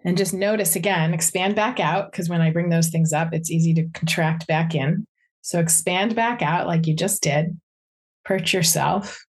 And 0.05 0.19
just 0.19 0.35
notice 0.35 0.75
again, 0.75 1.15
expand 1.15 1.55
back 1.55 1.79
out, 1.79 2.11
because 2.11 2.29
when 2.29 2.41
I 2.41 2.51
bring 2.51 2.71
those 2.71 2.88
things 2.88 3.12
up, 3.12 3.33
it's 3.33 3.51
easy 3.51 3.75
to 3.75 3.88
contract 3.95 4.49
back 4.49 4.75
in. 4.75 5.07
So 5.43 5.61
expand 5.61 6.17
back 6.17 6.43
out 6.43 6.67
like 6.67 6.88
you 6.88 6.97
just 6.97 7.23
did. 7.23 7.57
Perch 8.25 8.53
yourself. 8.53 9.25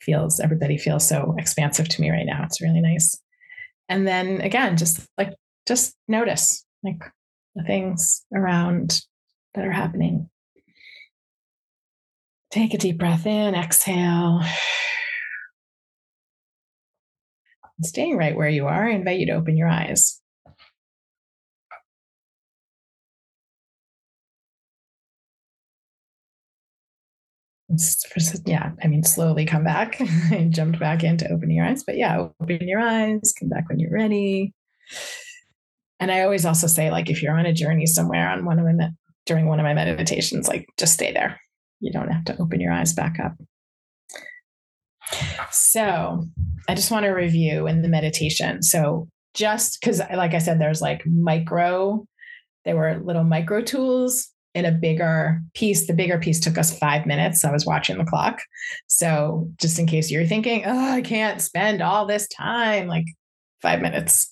Feels, 0.00 0.40
everybody 0.40 0.78
feels 0.78 1.06
so 1.06 1.34
expansive 1.38 1.88
to 1.88 2.00
me 2.00 2.10
right 2.10 2.26
now. 2.26 2.42
It's 2.44 2.60
really 2.60 2.80
nice. 2.80 3.16
And 3.88 4.06
then 4.06 4.40
again, 4.40 4.76
just 4.76 5.00
like, 5.18 5.34
just 5.66 5.94
notice, 6.08 6.64
like, 6.82 7.02
the 7.54 7.64
things 7.64 8.24
around 8.34 9.02
that 9.54 9.66
are 9.66 9.72
happening. 9.72 10.30
Take 12.50 12.74
a 12.74 12.78
deep 12.78 12.98
breath 12.98 13.26
in, 13.26 13.54
exhale. 13.54 14.42
Staying 17.82 18.16
right 18.16 18.36
where 18.36 18.48
you 18.48 18.66
are, 18.66 18.88
I 18.88 18.92
invite 18.92 19.18
you 19.18 19.26
to 19.26 19.32
open 19.32 19.56
your 19.56 19.68
eyes. 19.68 20.19
Yeah, 28.46 28.72
I 28.82 28.88
mean, 28.88 29.02
slowly 29.02 29.46
come 29.46 29.64
back. 29.64 30.00
I 30.30 30.48
jumped 30.50 30.78
back 30.78 31.04
into 31.04 31.30
opening 31.30 31.56
your 31.56 31.66
eyes, 31.66 31.84
but 31.84 31.96
yeah, 31.96 32.28
open 32.40 32.68
your 32.68 32.80
eyes, 32.80 33.32
come 33.38 33.48
back 33.48 33.68
when 33.68 33.78
you're 33.78 33.92
ready. 33.92 34.54
And 35.98 36.10
I 36.10 36.22
always 36.22 36.46
also 36.46 36.66
say, 36.66 36.90
like, 36.90 37.10
if 37.10 37.22
you're 37.22 37.36
on 37.36 37.46
a 37.46 37.52
journey 37.52 37.86
somewhere 37.86 38.28
on 38.28 38.44
one 38.44 38.58
of 38.58 38.64
my 38.64 38.88
during 39.26 39.46
one 39.46 39.60
of 39.60 39.64
my 39.64 39.74
meditations, 39.74 40.48
like 40.48 40.66
just 40.78 40.94
stay 40.94 41.12
there. 41.12 41.38
You 41.80 41.92
don't 41.92 42.10
have 42.10 42.24
to 42.24 42.40
open 42.40 42.60
your 42.60 42.72
eyes 42.72 42.92
back 42.92 43.18
up. 43.20 43.34
So 45.50 46.24
I 46.68 46.74
just 46.74 46.90
want 46.90 47.04
to 47.04 47.10
review 47.10 47.66
in 47.66 47.82
the 47.82 47.88
meditation. 47.88 48.62
So 48.62 49.08
just 49.34 49.78
because, 49.80 50.00
like 50.14 50.34
I 50.34 50.38
said, 50.38 50.60
there's 50.60 50.80
like 50.80 51.04
micro, 51.06 52.04
there 52.64 52.76
were 52.76 53.00
little 53.04 53.24
micro 53.24 53.60
tools 53.60 54.30
in 54.54 54.64
a 54.64 54.72
bigger 54.72 55.40
piece. 55.54 55.86
The 55.86 55.92
bigger 55.92 56.18
piece 56.18 56.40
took 56.40 56.58
us 56.58 56.76
five 56.76 57.06
minutes. 57.06 57.44
I 57.44 57.52
was 57.52 57.66
watching 57.66 57.98
the 57.98 58.04
clock. 58.04 58.40
So 58.86 59.48
just 59.60 59.78
in 59.78 59.86
case 59.86 60.10
you're 60.10 60.26
thinking, 60.26 60.64
oh, 60.66 60.92
I 60.92 61.02
can't 61.02 61.40
spend 61.40 61.82
all 61.82 62.06
this 62.06 62.26
time, 62.28 62.88
like 62.88 63.06
five 63.62 63.80
minutes. 63.80 64.30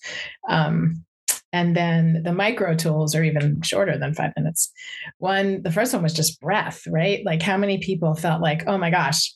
Um, 0.48 1.04
and 1.52 1.74
then 1.74 2.22
the 2.24 2.32
micro 2.32 2.74
tools 2.74 3.14
are 3.14 3.24
even 3.24 3.62
shorter 3.62 3.98
than 3.98 4.14
five 4.14 4.32
minutes. 4.36 4.70
One, 5.18 5.62
the 5.62 5.72
first 5.72 5.94
one 5.94 6.02
was 6.02 6.12
just 6.12 6.40
breath, 6.40 6.82
right? 6.88 7.24
Like 7.24 7.40
how 7.40 7.56
many 7.56 7.78
people 7.78 8.14
felt 8.14 8.42
like, 8.42 8.64
oh 8.66 8.76
my 8.76 8.90
gosh, 8.90 9.32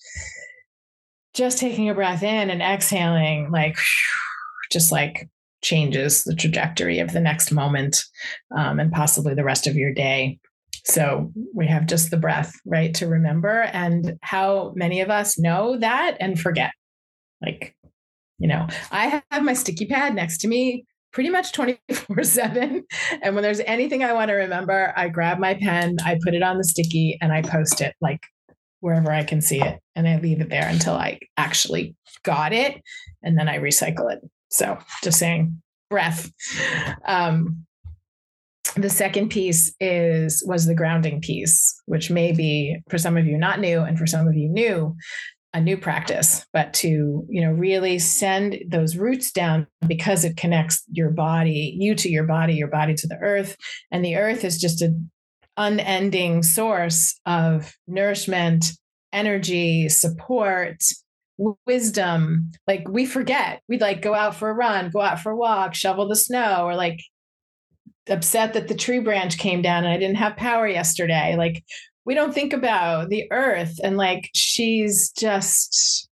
just 1.32 1.58
taking 1.58 1.88
a 1.88 1.94
breath 1.94 2.22
in 2.22 2.50
and 2.50 2.60
exhaling, 2.60 3.50
like 3.50 3.78
just 4.70 4.92
like 4.92 5.28
changes 5.62 6.24
the 6.24 6.34
trajectory 6.34 6.98
of 6.98 7.12
the 7.12 7.20
next 7.20 7.52
moment 7.52 8.04
um, 8.54 8.78
and 8.78 8.92
possibly 8.92 9.34
the 9.34 9.44
rest 9.44 9.66
of 9.66 9.76
your 9.76 9.94
day. 9.94 10.38
So 10.84 11.32
we 11.54 11.66
have 11.68 11.86
just 11.86 12.10
the 12.10 12.16
breath, 12.16 12.52
right, 12.66 12.92
to 12.94 13.06
remember. 13.06 13.62
And 13.72 14.18
how 14.22 14.72
many 14.74 15.00
of 15.00 15.10
us 15.10 15.38
know 15.38 15.78
that 15.78 16.16
and 16.20 16.38
forget? 16.38 16.72
Like, 17.40 17.76
you 18.38 18.48
know, 18.48 18.66
I 18.90 19.22
have 19.30 19.42
my 19.44 19.52
sticky 19.52 19.86
pad 19.86 20.14
next 20.14 20.38
to 20.38 20.48
me 20.48 20.84
pretty 21.12 21.30
much 21.30 21.52
24 21.52 22.24
7. 22.24 22.84
And 23.22 23.34
when 23.34 23.42
there's 23.42 23.60
anything 23.60 24.02
I 24.02 24.12
want 24.12 24.30
to 24.30 24.34
remember, 24.34 24.92
I 24.96 25.08
grab 25.08 25.38
my 25.38 25.54
pen, 25.54 25.96
I 26.04 26.18
put 26.24 26.34
it 26.34 26.42
on 26.42 26.58
the 26.58 26.64
sticky, 26.64 27.18
and 27.20 27.32
I 27.32 27.42
post 27.42 27.80
it 27.80 27.94
like 28.00 28.26
wherever 28.80 29.12
I 29.12 29.22
can 29.22 29.40
see 29.40 29.60
it. 29.60 29.78
And 29.94 30.08
I 30.08 30.18
leave 30.18 30.40
it 30.40 30.48
there 30.48 30.66
until 30.66 30.94
I 30.94 31.20
actually 31.36 31.94
got 32.24 32.52
it. 32.52 32.80
And 33.22 33.38
then 33.38 33.48
I 33.48 33.58
recycle 33.58 34.12
it. 34.12 34.20
So 34.50 34.76
just 35.04 35.18
saying, 35.18 35.62
breath. 35.88 36.32
Um, 37.06 37.64
the 38.74 38.90
second 38.90 39.28
piece 39.28 39.74
is 39.80 40.42
was 40.46 40.66
the 40.66 40.74
grounding 40.74 41.20
piece 41.20 41.80
which 41.86 42.10
may 42.10 42.32
be 42.32 42.78
for 42.88 42.98
some 42.98 43.16
of 43.16 43.26
you 43.26 43.36
not 43.36 43.60
new 43.60 43.80
and 43.80 43.98
for 43.98 44.06
some 44.06 44.26
of 44.26 44.34
you 44.34 44.48
new 44.48 44.96
a 45.54 45.60
new 45.60 45.76
practice 45.76 46.46
but 46.52 46.72
to 46.72 47.24
you 47.28 47.40
know 47.42 47.50
really 47.50 47.98
send 47.98 48.58
those 48.66 48.96
roots 48.96 49.30
down 49.30 49.66
because 49.86 50.24
it 50.24 50.36
connects 50.36 50.82
your 50.90 51.10
body 51.10 51.76
you 51.78 51.94
to 51.94 52.08
your 52.08 52.24
body 52.24 52.54
your 52.54 52.68
body 52.68 52.94
to 52.94 53.06
the 53.06 53.18
earth 53.20 53.56
and 53.90 54.04
the 54.04 54.16
earth 54.16 54.44
is 54.44 54.58
just 54.58 54.80
an 54.80 55.10
unending 55.56 56.42
source 56.42 57.20
of 57.26 57.74
nourishment 57.86 58.72
energy 59.12 59.88
support 59.88 60.82
wisdom. 61.66 62.52
Like 62.66 62.88
we 62.88 63.06
forget. 63.06 63.62
We'd 63.68 63.80
like 63.80 64.02
go 64.02 64.14
out 64.14 64.36
for 64.36 64.50
a 64.50 64.54
run, 64.54 64.90
go 64.90 65.00
out 65.00 65.20
for 65.20 65.32
a 65.32 65.36
walk, 65.36 65.74
shovel 65.74 66.08
the 66.08 66.16
snow, 66.16 66.64
or 66.64 66.76
like 66.76 67.00
upset 68.08 68.54
that 68.54 68.68
the 68.68 68.74
tree 68.74 68.98
branch 68.98 69.38
came 69.38 69.62
down 69.62 69.84
and 69.84 69.92
I 69.92 69.98
didn't 69.98 70.16
have 70.16 70.36
power 70.36 70.66
yesterday. 70.66 71.36
Like 71.36 71.64
we 72.04 72.14
don't 72.14 72.34
think 72.34 72.52
about 72.52 73.08
the 73.08 73.30
earth 73.30 73.78
and 73.82 73.96
like 73.96 74.30
she's 74.34 75.10
just 75.10 76.08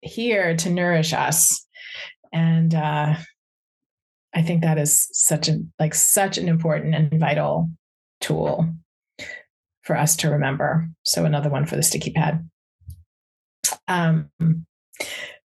here 0.00 0.56
to 0.56 0.70
nourish 0.70 1.12
us. 1.12 1.66
And 2.32 2.74
uh 2.74 3.16
I 4.34 4.42
think 4.42 4.62
that 4.62 4.78
is 4.78 5.08
such 5.12 5.48
a 5.48 5.60
like 5.78 5.94
such 5.94 6.36
an 6.36 6.48
important 6.48 6.94
and 6.94 7.18
vital 7.18 7.70
tool 8.20 8.68
for 9.82 9.96
us 9.96 10.16
to 10.16 10.30
remember. 10.30 10.88
So 11.04 11.24
another 11.24 11.48
one 11.48 11.64
for 11.64 11.76
the 11.76 11.82
sticky 11.82 12.10
pad. 12.10 12.46
Um, 13.88 14.30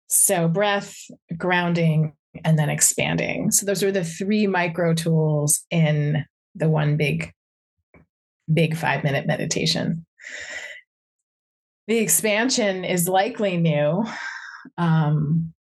so 0.07 0.47
breath, 0.47 0.97
grounding, 1.37 2.13
and 2.43 2.57
then 2.57 2.69
expanding. 2.69 3.51
So 3.51 3.65
those 3.65 3.83
are 3.83 3.91
the 3.91 4.03
three 4.03 4.47
micro 4.47 4.93
tools 4.93 5.61
in 5.69 6.25
the 6.55 6.69
one 6.69 6.97
big, 6.97 7.31
big 8.51 8.75
five 8.75 9.03
minute 9.03 9.27
meditation. 9.27 10.05
The 11.87 11.97
expansion 11.97 12.85
is 12.85 13.07
likely 13.07 13.57
new. 13.57 14.05
Um, 14.77 15.53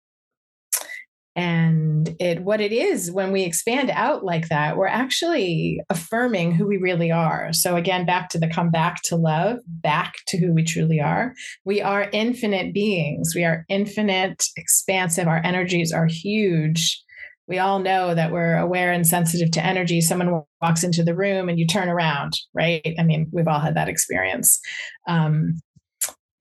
and 1.35 2.13
it 2.19 2.43
what 2.43 2.59
it 2.59 2.73
is 2.73 3.09
when 3.09 3.31
we 3.31 3.43
expand 3.43 3.89
out 3.91 4.25
like 4.25 4.49
that 4.49 4.75
we're 4.75 4.85
actually 4.85 5.79
affirming 5.89 6.53
who 6.53 6.67
we 6.67 6.77
really 6.77 7.11
are. 7.11 7.53
So 7.53 7.75
again 7.75 8.05
back 8.05 8.29
to 8.29 8.39
the 8.39 8.49
come 8.49 8.69
back 8.69 9.01
to 9.03 9.15
love 9.15 9.59
back 9.65 10.15
to 10.27 10.37
who 10.37 10.53
we 10.53 10.63
truly 10.63 10.99
are. 10.99 11.33
We 11.63 11.81
are 11.81 12.09
infinite 12.11 12.73
beings. 12.73 13.33
We 13.33 13.45
are 13.45 13.65
infinite 13.69 14.43
expansive. 14.57 15.27
Our 15.27 15.41
energies 15.43 15.93
are 15.93 16.07
huge. 16.07 17.01
We 17.47 17.59
all 17.59 17.79
know 17.79 18.13
that 18.13 18.31
we're 18.31 18.57
aware 18.57 18.91
and 18.91 19.07
sensitive 19.07 19.51
to 19.51 19.65
energy. 19.65 20.01
Someone 20.01 20.43
walks 20.61 20.83
into 20.83 21.03
the 21.03 21.15
room 21.15 21.47
and 21.47 21.57
you 21.57 21.65
turn 21.65 21.87
around 21.87 22.33
right? 22.53 22.95
I 22.99 23.03
mean 23.03 23.29
we've 23.31 23.47
all 23.47 23.59
had 23.59 23.75
that 23.75 23.89
experience. 23.89 24.59
Um, 25.07 25.61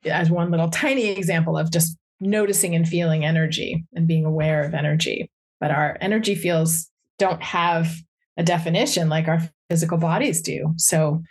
as 0.04 0.30
one 0.30 0.50
little 0.50 0.70
tiny 0.70 1.08
example 1.08 1.56
of 1.56 1.70
just 1.70 1.96
noticing 2.20 2.74
and 2.74 2.86
feeling 2.86 3.24
energy 3.24 3.84
and 3.94 4.06
being 4.06 4.24
aware 4.24 4.64
of 4.64 4.74
energy. 4.74 5.30
But 5.60 5.70
our 5.70 5.96
energy 6.00 6.34
fields 6.34 6.90
don't 7.18 7.42
have 7.42 7.94
a 8.36 8.42
definition 8.42 9.08
like 9.08 9.28
our 9.28 9.40
physical 9.68 9.98
bodies 9.98 10.42
do. 10.42 10.74
So 10.76 11.22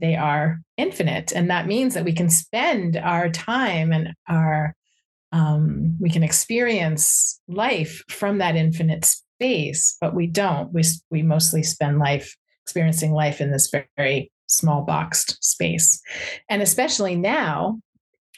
they 0.00 0.14
are 0.14 0.58
infinite. 0.76 1.32
And 1.32 1.50
that 1.50 1.66
means 1.66 1.94
that 1.94 2.04
we 2.04 2.12
can 2.12 2.30
spend 2.30 2.96
our 2.96 3.28
time 3.28 3.92
and 3.92 4.14
our, 4.28 4.74
um, 5.32 5.96
we 6.00 6.10
can 6.10 6.22
experience 6.22 7.40
life 7.48 8.02
from 8.08 8.38
that 8.38 8.56
infinite 8.56 9.04
space, 9.04 9.96
but 10.00 10.14
we 10.14 10.26
don't. 10.26 10.72
We, 10.72 10.82
we 11.10 11.22
mostly 11.22 11.62
spend 11.62 11.98
life 11.98 12.36
experiencing 12.64 13.12
life 13.12 13.40
in 13.40 13.50
this 13.50 13.72
very 13.96 14.30
small 14.46 14.82
boxed 14.82 15.42
space. 15.42 16.00
And 16.48 16.62
especially 16.62 17.16
now, 17.16 17.80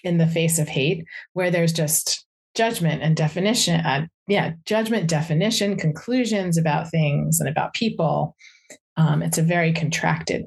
in 0.04 0.18
the 0.18 0.26
face 0.26 0.58
of 0.58 0.68
hate 0.68 1.04
where 1.32 1.50
there's 1.50 1.72
just 1.72 2.24
judgment 2.54 3.02
and 3.02 3.16
definition 3.16 3.80
uh, 3.80 4.06
yeah 4.26 4.52
judgment 4.64 5.08
definition 5.08 5.76
conclusions 5.76 6.58
about 6.58 6.90
things 6.90 7.40
and 7.40 7.48
about 7.48 7.74
people. 7.74 8.36
Um, 8.96 9.22
it's 9.22 9.38
a 9.38 9.42
very 9.42 9.72
contracted 9.72 10.46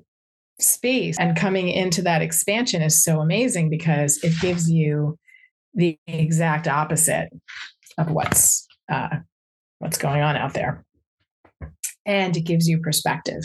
space. 0.59 1.17
And 1.19 1.35
coming 1.35 1.69
into 1.69 2.01
that 2.03 2.21
expansion 2.21 2.81
is 2.81 3.03
so 3.03 3.19
amazing 3.19 3.69
because 3.69 4.19
it 4.23 4.33
gives 4.41 4.69
you 4.69 5.17
the 5.73 5.97
exact 6.07 6.67
opposite 6.67 7.29
of 7.97 8.11
what's 8.11 8.67
uh, 8.91 9.17
what's 9.79 9.97
going 9.97 10.21
on 10.21 10.35
out 10.35 10.53
there. 10.53 10.85
And 12.05 12.35
it 12.35 12.41
gives 12.41 12.67
you 12.67 12.79
perspective 12.79 13.43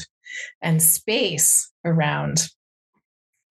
and 0.62 0.82
space 0.82 1.70
around 1.84 2.48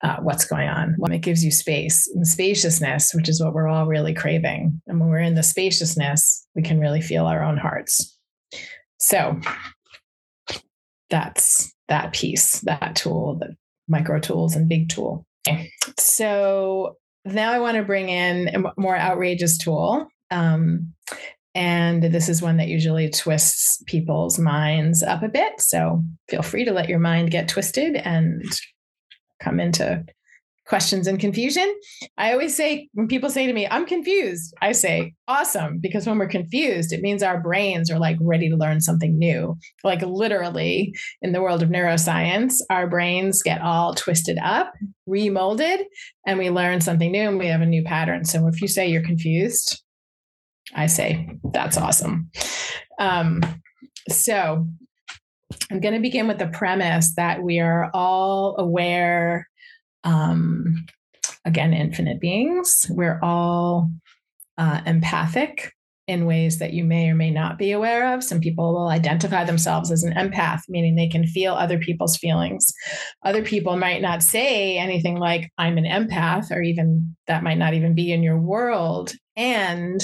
uh, 0.03 0.17
what's 0.21 0.45
going 0.45 0.67
on. 0.67 0.95
It 1.11 1.19
gives 1.19 1.43
you 1.43 1.51
space 1.51 2.07
and 2.13 2.27
spaciousness, 2.27 3.13
which 3.13 3.29
is 3.29 3.41
what 3.41 3.53
we're 3.53 3.67
all 3.67 3.87
really 3.87 4.13
craving. 4.13 4.81
And 4.87 4.99
when 4.99 5.09
we're 5.09 5.19
in 5.19 5.35
the 5.35 5.43
spaciousness, 5.43 6.45
we 6.55 6.61
can 6.61 6.79
really 6.79 7.01
feel 7.01 7.25
our 7.25 7.43
own 7.43 7.57
hearts. 7.57 8.17
So 8.99 9.39
that's 11.09 11.73
that 11.87 12.13
piece, 12.13 12.59
that 12.61 12.95
tool, 12.95 13.37
the 13.39 13.55
micro 13.87 14.19
tools 14.19 14.55
and 14.55 14.69
big 14.69 14.89
tool. 14.89 15.25
Okay. 15.47 15.71
So 15.97 16.97
now 17.25 17.51
I 17.51 17.59
want 17.59 17.77
to 17.77 17.83
bring 17.83 18.09
in 18.09 18.49
a 18.49 18.71
more 18.79 18.97
outrageous 18.97 19.57
tool. 19.57 20.07
Um, 20.29 20.93
and 21.55 22.03
this 22.03 22.29
is 22.29 22.41
one 22.41 22.57
that 22.57 22.67
usually 22.67 23.09
twists 23.09 23.81
people's 23.87 24.37
minds 24.37 25.01
up 25.01 25.23
a 25.23 25.29
bit. 25.29 25.59
So 25.59 26.03
feel 26.29 26.43
free 26.43 26.65
to 26.65 26.71
let 26.71 26.89
your 26.89 26.99
mind 26.99 27.31
get 27.31 27.47
twisted 27.47 27.95
and 27.95 28.43
come 29.39 29.59
into 29.59 30.05
questions 30.67 31.07
and 31.07 31.19
confusion. 31.19 31.73
I 32.17 32.33
always 32.33 32.55
say, 32.55 32.89
when 32.93 33.07
people 33.07 33.29
say 33.29 33.47
to 33.47 33.53
me, 33.53 33.67
I'm 33.67 33.85
confused, 33.85 34.53
I 34.61 34.73
say, 34.73 35.13
awesome. 35.27 35.79
Because 35.79 36.05
when 36.05 36.17
we're 36.17 36.27
confused, 36.27 36.91
it 36.91 37.01
means 37.01 37.23
our 37.23 37.41
brains 37.41 37.89
are 37.89 37.99
like 37.99 38.17
ready 38.19 38.49
to 38.49 38.55
learn 38.55 38.81
something 38.81 39.17
new. 39.17 39.57
Like 39.83 40.01
literally 40.01 40.93
in 41.21 41.31
the 41.31 41.41
world 41.41 41.63
of 41.63 41.69
neuroscience, 41.69 42.61
our 42.69 42.87
brains 42.87 43.41
get 43.41 43.61
all 43.61 43.95
twisted 43.95 44.37
up, 44.43 44.73
remolded, 45.07 45.85
and 46.25 46.37
we 46.37 46.49
learn 46.49 46.81
something 46.81 47.11
new 47.11 47.29
and 47.29 47.39
we 47.39 47.47
have 47.47 47.61
a 47.61 47.65
new 47.65 47.83
pattern. 47.83 48.25
So 48.25 48.47
if 48.47 48.61
you 48.61 48.67
say 48.67 48.89
you're 48.89 49.03
confused, 49.03 49.81
I 50.75 50.87
say, 50.87 51.29
that's 51.53 51.77
awesome. 51.77 52.29
Um, 52.99 53.41
so 54.09 54.67
I'm 55.71 55.79
going 55.79 55.93
to 55.93 55.99
begin 55.99 56.27
with 56.27 56.39
the 56.39 56.47
premise 56.47 57.15
that 57.15 57.41
we 57.41 57.59
are 57.59 57.89
all 57.93 58.55
aware, 58.57 59.47
um, 60.03 60.85
again, 61.45 61.73
infinite 61.73 62.19
beings. 62.19 62.87
We're 62.89 63.19
all 63.21 63.91
uh, 64.57 64.81
empathic 64.85 65.73
in 66.07 66.25
ways 66.25 66.59
that 66.59 66.71
you 66.71 66.85
may 66.85 67.09
or 67.09 67.15
may 67.15 67.29
not 67.29 67.57
be 67.57 67.71
aware 67.71 68.13
of. 68.13 68.23
Some 68.23 68.39
people 68.39 68.73
will 68.73 68.87
identify 68.87 69.43
themselves 69.43 69.91
as 69.91 70.03
an 70.03 70.13
empath, 70.13 70.61
meaning 70.69 70.95
they 70.95 71.09
can 71.09 71.27
feel 71.27 71.53
other 71.53 71.77
people's 71.77 72.15
feelings. 72.15 72.73
Other 73.23 73.43
people 73.43 73.75
might 73.75 74.01
not 74.01 74.23
say 74.23 74.77
anything 74.77 75.17
like, 75.17 75.51
I'm 75.57 75.77
an 75.77 75.83
empath, 75.83 76.49
or 76.49 76.61
even 76.61 77.15
that 77.27 77.43
might 77.43 77.57
not 77.57 77.73
even 77.73 77.93
be 77.93 78.13
in 78.13 78.23
your 78.23 78.39
world. 78.39 79.11
And 79.35 80.01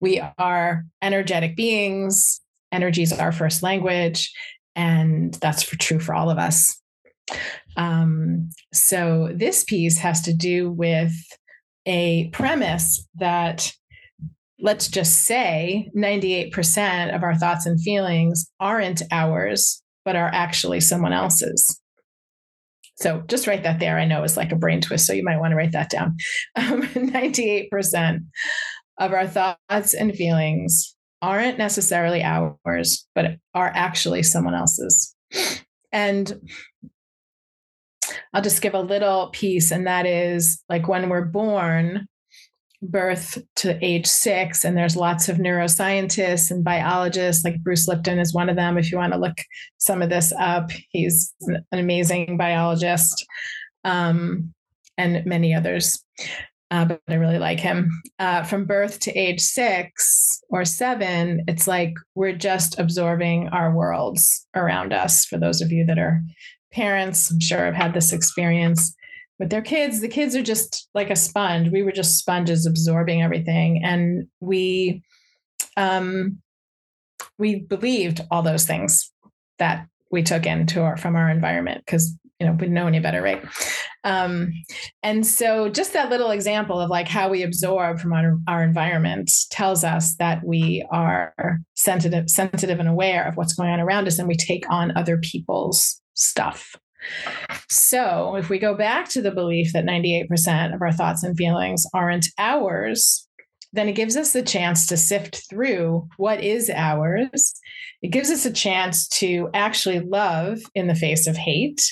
we 0.00 0.20
are 0.38 0.84
energetic 1.00 1.56
beings. 1.56 2.40
Energy 2.72 3.02
is 3.02 3.12
our 3.12 3.30
first 3.30 3.62
language. 3.62 4.32
And 4.76 5.34
that's 5.34 5.62
for, 5.62 5.76
true 5.76 6.00
for 6.00 6.14
all 6.14 6.30
of 6.30 6.38
us. 6.38 6.80
Um, 7.76 8.50
so 8.72 9.30
this 9.34 9.64
piece 9.64 9.98
has 9.98 10.22
to 10.22 10.32
do 10.32 10.70
with 10.70 11.12
a 11.86 12.28
premise 12.30 13.06
that 13.16 13.72
let's 14.60 14.88
just 14.88 15.26
say 15.26 15.90
98% 15.96 17.14
of 17.14 17.22
our 17.22 17.34
thoughts 17.34 17.66
and 17.66 17.80
feelings 17.80 18.50
aren't 18.60 19.02
ours, 19.10 19.82
but 20.04 20.16
are 20.16 20.30
actually 20.32 20.80
someone 20.80 21.12
else's. 21.12 21.80
So 22.96 23.22
just 23.26 23.46
write 23.46 23.64
that 23.64 23.80
there. 23.80 23.98
I 23.98 24.04
know 24.04 24.22
it's 24.22 24.36
like 24.36 24.52
a 24.52 24.56
brain 24.56 24.80
twist, 24.80 25.06
so 25.06 25.12
you 25.12 25.24
might 25.24 25.40
want 25.40 25.50
to 25.50 25.56
write 25.56 25.72
that 25.72 25.90
down. 25.90 26.16
Um, 26.56 26.82
98% 26.82 28.20
of 28.98 29.12
our 29.12 29.26
thoughts 29.26 29.92
and 29.92 30.14
feelings 30.14 30.93
aren't 31.24 31.58
necessarily 31.58 32.22
ours, 32.22 33.06
but 33.14 33.36
are 33.54 33.72
actually 33.74 34.22
someone 34.22 34.54
else's. 34.54 35.14
And 35.92 36.50
I'll 38.32 38.42
just 38.42 38.62
give 38.62 38.74
a 38.74 38.80
little 38.80 39.30
piece, 39.32 39.70
and 39.70 39.86
that 39.86 40.06
is 40.06 40.62
like 40.68 40.88
when 40.88 41.08
we're 41.08 41.24
born, 41.24 42.06
birth 42.82 43.42
to 43.56 43.82
age 43.82 44.06
six, 44.06 44.64
and 44.64 44.76
there's 44.76 44.96
lots 44.96 45.28
of 45.28 45.38
neuroscientists 45.38 46.50
and 46.50 46.62
biologists, 46.62 47.44
like 47.44 47.62
Bruce 47.62 47.88
Lipton 47.88 48.18
is 48.18 48.34
one 48.34 48.50
of 48.50 48.56
them. 48.56 48.76
If 48.76 48.92
you 48.92 48.98
want 48.98 49.14
to 49.14 49.18
look 49.18 49.38
some 49.78 50.02
of 50.02 50.10
this 50.10 50.32
up, 50.38 50.70
he's 50.90 51.32
an 51.40 51.64
amazing 51.72 52.36
biologist, 52.36 53.24
um, 53.84 54.52
and 54.98 55.24
many 55.24 55.54
others 55.54 56.04
uh, 56.70 56.84
but 56.84 57.00
I 57.08 57.14
really 57.14 57.38
like 57.38 57.60
him. 57.60 57.90
Uh, 58.18 58.42
from 58.42 58.64
birth 58.64 58.98
to 59.00 59.12
age 59.12 59.40
six 59.40 60.42
or 60.48 60.64
seven, 60.64 61.44
it's 61.46 61.66
like 61.66 61.94
we're 62.14 62.36
just 62.36 62.78
absorbing 62.78 63.48
our 63.48 63.74
worlds 63.74 64.46
around 64.54 64.92
us. 64.92 65.24
For 65.24 65.38
those 65.38 65.60
of 65.60 65.70
you 65.70 65.84
that 65.86 65.98
are 65.98 66.22
parents, 66.72 67.30
I'm 67.30 67.40
sure 67.40 67.64
have 67.64 67.74
had 67.74 67.94
this 67.94 68.12
experience 68.12 68.94
with 69.38 69.50
their 69.50 69.62
kids. 69.62 70.00
The 70.00 70.08
kids 70.08 70.34
are 70.34 70.42
just 70.42 70.88
like 70.94 71.10
a 71.10 71.16
sponge. 71.16 71.70
We 71.70 71.82
were 71.82 71.92
just 71.92 72.18
sponges 72.18 72.66
absorbing 72.66 73.22
everything, 73.22 73.82
and 73.84 74.26
we 74.40 75.02
um, 75.76 76.38
we 77.38 77.60
believed 77.60 78.20
all 78.30 78.42
those 78.42 78.66
things 78.66 79.12
that 79.58 79.86
we 80.14 80.22
took 80.22 80.46
into 80.46 80.80
our 80.80 80.96
from 80.96 81.16
our 81.16 81.28
environment 81.28 81.82
because 81.84 82.16
you 82.40 82.46
know 82.46 82.56
we 82.58 82.68
know 82.68 82.86
any 82.86 83.00
better 83.00 83.20
right? 83.20 83.44
Um, 84.04 84.52
and 85.02 85.26
so 85.26 85.68
just 85.68 85.92
that 85.92 86.10
little 86.10 86.30
example 86.30 86.80
of 86.80 86.90
like 86.90 87.08
how 87.08 87.28
we 87.28 87.42
absorb 87.42 87.98
from 87.98 88.12
our, 88.12 88.38
our 88.46 88.62
environment 88.62 89.30
tells 89.50 89.82
us 89.82 90.16
that 90.16 90.44
we 90.44 90.86
are 90.90 91.58
sensitive 91.74 92.30
sensitive 92.30 92.80
and 92.80 92.88
aware 92.88 93.26
of 93.26 93.36
what's 93.36 93.54
going 93.54 93.70
on 93.70 93.80
around 93.80 94.06
us 94.06 94.18
and 94.18 94.28
we 94.28 94.36
take 94.36 94.64
on 94.70 94.96
other 94.96 95.18
people's 95.18 96.00
stuff. 96.14 96.76
So 97.68 98.36
if 98.36 98.48
we 98.48 98.58
go 98.58 98.74
back 98.74 99.08
to 99.10 99.20
the 99.20 99.30
belief 99.30 99.72
that 99.74 99.84
98% 99.84 100.74
of 100.74 100.80
our 100.80 100.92
thoughts 100.92 101.22
and 101.22 101.36
feelings 101.36 101.84
aren't 101.92 102.28
ours 102.38 103.23
then 103.74 103.88
it 103.88 103.94
gives 103.94 104.16
us 104.16 104.32
the 104.32 104.42
chance 104.42 104.86
to 104.86 104.96
sift 104.96 105.42
through 105.50 106.08
what 106.16 106.42
is 106.42 106.70
ours. 106.70 107.54
It 108.02 108.08
gives 108.08 108.30
us 108.30 108.46
a 108.46 108.52
chance 108.52 109.08
to 109.08 109.50
actually 109.52 109.98
love 109.98 110.60
in 110.76 110.86
the 110.86 110.94
face 110.94 111.26
of 111.26 111.36
hate 111.36 111.84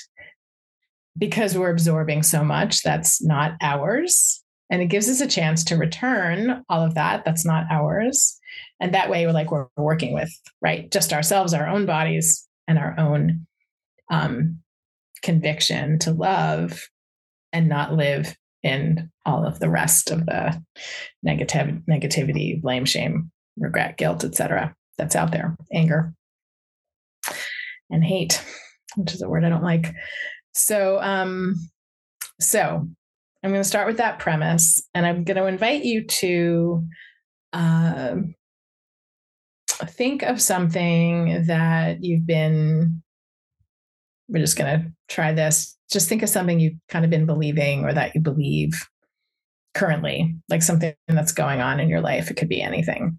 because 1.18 1.58
we're 1.58 1.72
absorbing 1.72 2.22
so 2.22 2.44
much 2.44 2.82
that's 2.82 3.22
not 3.22 3.54
ours. 3.60 4.44
And 4.70 4.80
it 4.80 4.86
gives 4.86 5.08
us 5.08 5.20
a 5.20 5.26
chance 5.26 5.64
to 5.64 5.76
return 5.76 6.62
all 6.68 6.82
of 6.82 6.94
that 6.94 7.24
that's 7.24 7.44
not 7.44 7.66
ours. 7.68 8.38
And 8.80 8.94
that 8.94 9.10
way, 9.10 9.26
we're 9.26 9.32
like, 9.32 9.50
we're 9.50 9.66
working 9.76 10.14
with, 10.14 10.32
right? 10.60 10.90
Just 10.90 11.12
ourselves, 11.12 11.52
our 11.52 11.66
own 11.66 11.84
bodies, 11.84 12.48
and 12.68 12.78
our 12.78 12.94
own 12.98 13.46
um, 14.08 14.58
conviction 15.22 15.98
to 16.00 16.12
love 16.12 16.80
and 17.52 17.68
not 17.68 17.92
live 17.92 18.36
in 18.62 19.11
all 19.27 19.44
of 19.44 19.59
the 19.59 19.68
rest 19.68 20.11
of 20.11 20.27
the 20.27 20.62
negative 21.22 21.81
negativity, 21.88 22.61
blame, 22.61 22.85
shame, 22.85 23.31
regret, 23.59 23.96
guilt, 23.96 24.25
etc. 24.25 24.75
that's 24.98 25.16
out 25.16 25.33
there. 25.33 25.57
Anger 25.72 26.14
and 27.90 28.05
hate, 28.05 28.42
which 28.96 29.14
is 29.14 29.22
a 29.22 29.29
word 29.29 29.44
I 29.44 29.48
don't 29.48 29.64
like. 29.64 29.94
So 30.55 31.01
um 31.01 31.57
so 32.40 32.88
I'm 33.44 33.51
going 33.51 33.62
to 33.62 33.68
start 33.68 33.88
with 33.88 33.96
that 33.96 34.20
premise 34.20 34.83
and 34.94 35.05
I'm 35.05 35.25
going 35.25 35.37
to 35.37 35.46
invite 35.46 35.85
you 35.85 36.05
to 36.05 36.87
uh, 37.53 38.16
think 39.85 40.22
of 40.22 40.40
something 40.40 41.46
that 41.46 42.05
you've 42.05 42.27
been 42.27 43.03
we're 44.29 44.38
just 44.38 44.57
going 44.57 44.81
to 44.81 44.92
try 45.09 45.33
this 45.33 45.77
just 45.92 46.09
think 46.09 46.22
of 46.22 46.28
something 46.28 46.59
you've 46.59 46.78
kind 46.88 47.05
of 47.05 47.11
been 47.11 47.26
believing 47.26 47.85
or 47.85 47.92
that 47.92 48.14
you 48.14 48.20
believe 48.20 48.72
currently, 49.74 50.35
like 50.48 50.62
something 50.62 50.94
that's 51.09 51.33
going 51.33 51.61
on 51.61 51.81
in 51.81 51.88
your 51.88 52.00
life. 52.00 52.31
It 52.31 52.37
could 52.37 52.48
be 52.48 52.62
anything. 52.62 53.18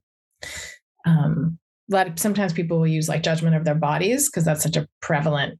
Um, 1.05 1.57
a 1.91 1.95
lot 1.95 2.07
of, 2.07 2.19
sometimes 2.19 2.53
people 2.53 2.79
will 2.79 2.87
use 2.87 3.09
like 3.09 3.23
judgment 3.23 3.55
of 3.55 3.65
their 3.65 3.75
bodies 3.75 4.29
because 4.29 4.45
that's 4.45 4.63
such 4.63 4.77
a 4.77 4.87
prevalent 5.01 5.59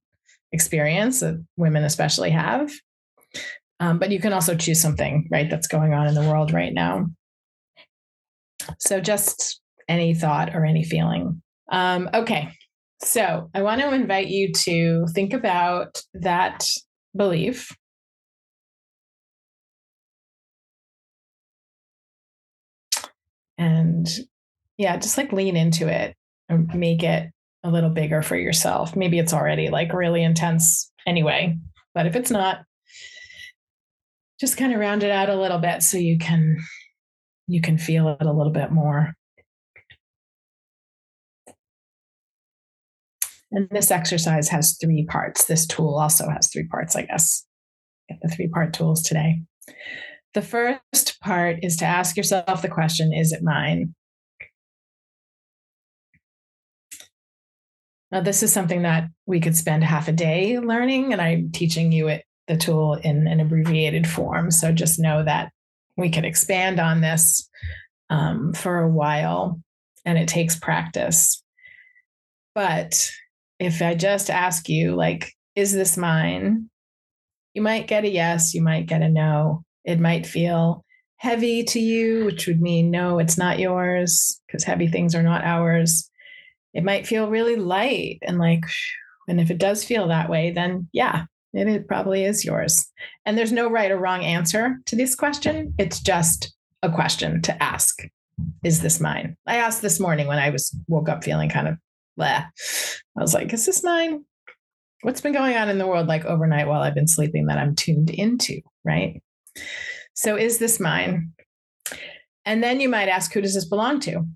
experience 0.52 1.20
that 1.20 1.44
women 1.58 1.84
especially 1.84 2.30
have. 2.30 2.72
Um, 3.80 4.00
but 4.00 4.12
you 4.12 4.20
can 4.20 4.34
also 4.34 4.56
choose 4.56 4.82
something, 4.82 5.28
right, 5.32 5.50
that's 5.50 5.68
going 5.68 5.94
on 5.94 6.08
in 6.08 6.14
the 6.14 6.22
world 6.22 6.54
right 6.54 6.74
now. 6.74 7.08
So 8.80 9.02
just 9.02 9.60
any 9.90 10.14
thought 10.14 10.56
or 10.56 10.64
any 10.64 10.84
feeling. 10.84 11.42
Um, 11.72 12.10
okay. 12.14 12.54
So 13.02 13.50
I 13.54 13.62
want 13.64 13.82
to 13.82 13.94
invite 13.94 14.28
you 14.28 14.54
to 14.54 15.06
think 15.14 15.34
about 15.34 16.02
that 16.14 16.66
belief. 17.16 17.76
And 23.58 24.08
yeah 24.78 24.98
just 24.98 25.18
like 25.18 25.32
lean 25.32 25.56
into 25.56 25.88
it 25.88 26.16
and 26.50 26.74
make 26.74 27.04
it 27.04 27.32
a 27.64 27.70
little 27.70 27.90
bigger 27.90 28.22
for 28.22 28.36
yourself. 28.36 28.96
Maybe 28.96 29.20
it's 29.20 29.34
already 29.34 29.70
like 29.70 29.94
really 29.94 30.24
intense 30.24 30.92
anyway 31.06 31.58
but 31.94 32.06
if 32.06 32.16
it's 32.16 32.32
not 32.32 32.64
just 34.40 34.58
kind 34.58 34.74
of 34.74 34.80
round 34.80 35.04
it 35.04 35.12
out 35.12 35.30
a 35.30 35.40
little 35.40 35.60
bit 35.60 35.84
so 35.84 35.98
you 35.98 36.18
can 36.18 36.58
you 37.48 37.62
can 37.62 37.78
feel 37.78 38.10
it 38.10 38.26
a 38.26 38.32
little 38.32 38.52
bit 38.52 38.72
more 38.72 39.14
And 43.54 43.70
this 43.70 43.92
exercise 43.92 44.50
has 44.50 44.78
three 44.82 45.06
parts. 45.06 45.46
This 45.46 45.68
tool 45.68 45.96
also 45.96 46.28
has 46.28 46.52
three 46.52 46.68
parts, 46.68 46.96
I 46.96 47.04
guess. 47.04 47.46
Get 48.10 48.18
the 48.22 48.28
three 48.28 48.48
part 48.48 48.74
tools 48.74 49.04
today. 49.04 49.44
The 50.34 50.42
first 50.42 51.20
part 51.22 51.60
is 51.62 51.78
to 51.78 51.86
ask 51.86 52.18
yourself 52.18 52.64
the 52.64 52.68
question 52.68 53.14
Is 53.14 53.32
it 53.32 53.44
mine? 53.44 53.94
Now, 58.12 58.22
this 58.22 58.42
is 58.42 58.52
something 58.52 58.82
that 58.84 59.10
we 59.28 59.40
could 59.40 59.56
spend 59.56 59.84
half 59.84 60.08
a 60.08 60.12
day 60.12 60.60
learning, 60.60 61.14
and 61.14 61.22
I'm 61.22 61.52
teaching 61.52 61.92
you 61.92 62.08
it, 62.08 62.26
the 62.48 62.58
tool 62.58 62.96
in 62.96 63.28
an 63.28 63.40
abbreviated 63.40 64.08
form. 64.08 64.50
So 64.50 64.72
just 64.72 65.00
know 65.00 65.24
that 65.24 65.52
we 65.96 66.10
could 66.10 66.26
expand 66.26 66.80
on 66.80 67.02
this 67.02 67.48
um, 68.10 68.54
for 68.54 68.80
a 68.80 68.90
while, 68.90 69.62
and 70.06 70.18
it 70.18 70.28
takes 70.28 70.56
practice. 70.56 71.44
But 72.56 73.12
if 73.66 73.82
I 73.82 73.96
just 73.96 74.30
ask 74.30 74.70
you, 74.70 74.96
like, 74.96 75.34
is 75.56 75.74
this 75.74 75.98
mine? 75.98 76.70
You 77.54 77.62
might 77.62 77.88
get 77.88 78.06
a 78.06 78.10
yes, 78.10 78.54
you 78.54 78.62
might 78.62 78.88
get 78.88 79.02
a 79.02 79.10
no. 79.10 79.64
It 79.86 80.00
might 80.00 80.26
feel 80.26 80.84
heavy 81.18 81.64
to 81.64 81.80
you, 81.80 82.26
which 82.26 82.48
would 82.48 82.62
mean 82.62 82.92
no, 82.92 83.20
it's 83.20 83.38
not 83.38 83.60
yours, 83.60 84.42
because 84.48 84.64
heavy 84.64 84.88
things 84.88 85.16
are 85.16 85.24
not 85.24 85.44
ours. 85.44 86.10
It 86.74 86.84
might 86.84 87.08
feel 87.08 87.30
really 87.30 87.56
light 87.56 88.20
and 88.24 88.40
like, 88.40 88.64
and 89.28 89.40
if 89.40 89.52
it 89.52 89.58
does 89.58 89.84
feel 89.84 90.08
that 90.08 90.30
way, 90.30 90.52
then 90.52 90.90
yeah, 90.92 91.26
it, 91.54 91.68
it 91.68 91.88
probably 91.88 92.26
is 92.26 92.44
yours. 92.44 92.86
And 93.26 93.38
there's 93.38 93.52
no 93.52 93.70
right 93.70 93.92
or 93.92 93.98
wrong 93.98 94.24
answer 94.24 94.78
to 94.88 94.96
this 94.96 95.16
question. 95.16 95.74
It's 95.78 96.02
just 96.02 96.54
a 96.82 96.92
question 96.92 97.42
to 97.44 97.64
ask 97.64 98.02
Is 98.64 98.82
this 98.82 99.00
mine? 99.00 99.38
I 99.48 99.58
asked 99.58 99.82
this 99.82 100.00
morning 100.00 100.28
when 100.28 100.40
I 100.40 100.50
was 100.50 100.76
woke 100.88 101.08
up 101.08 101.24
feeling 101.24 101.50
kind 101.50 101.68
of 101.68 101.78
Blah. 102.18 102.46
I 103.18 103.22
was 103.22 103.34
like, 103.34 103.54
is 103.54 103.66
this 103.66 103.84
mine? 103.84 104.26
What's 105.02 105.22
been 105.22 105.34
going 105.34 105.58
on 105.58 105.70
in 105.70 105.78
the 105.78 105.88
world 105.88 106.08
like 106.08 106.26
overnight 106.26 106.68
while 106.68 106.82
I've 106.82 106.96
been 106.96 107.08
sleeping 107.08 107.48
that 107.48 107.58
I'm 107.58 107.76
tuned 107.76 108.10
into? 108.10 108.62
Right. 108.86 109.22
So 110.14 110.38
is 110.38 110.60
this 110.60 110.80
mine? 110.80 111.34
And 112.46 112.64
then 112.64 112.80
you 112.80 112.90
might 112.90 113.10
ask, 113.10 113.34
who 113.34 113.42
does 113.42 113.54
this 113.54 113.66
belong 113.66 114.00
to? 114.02 114.28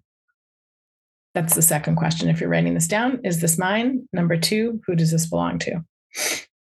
That's 1.34 1.56
the 1.56 1.62
second 1.62 1.98
question. 1.98 2.30
If 2.30 2.42
you're 2.42 2.50
writing 2.50 2.74
this 2.74 2.88
down, 2.88 3.20
is 3.24 3.42
this 3.42 3.58
mine? 3.58 4.08
Number 4.12 4.38
two, 4.38 4.82
who 4.88 4.96
does 4.96 5.12
this 5.12 5.30
belong 5.30 5.60
to? 5.60 5.84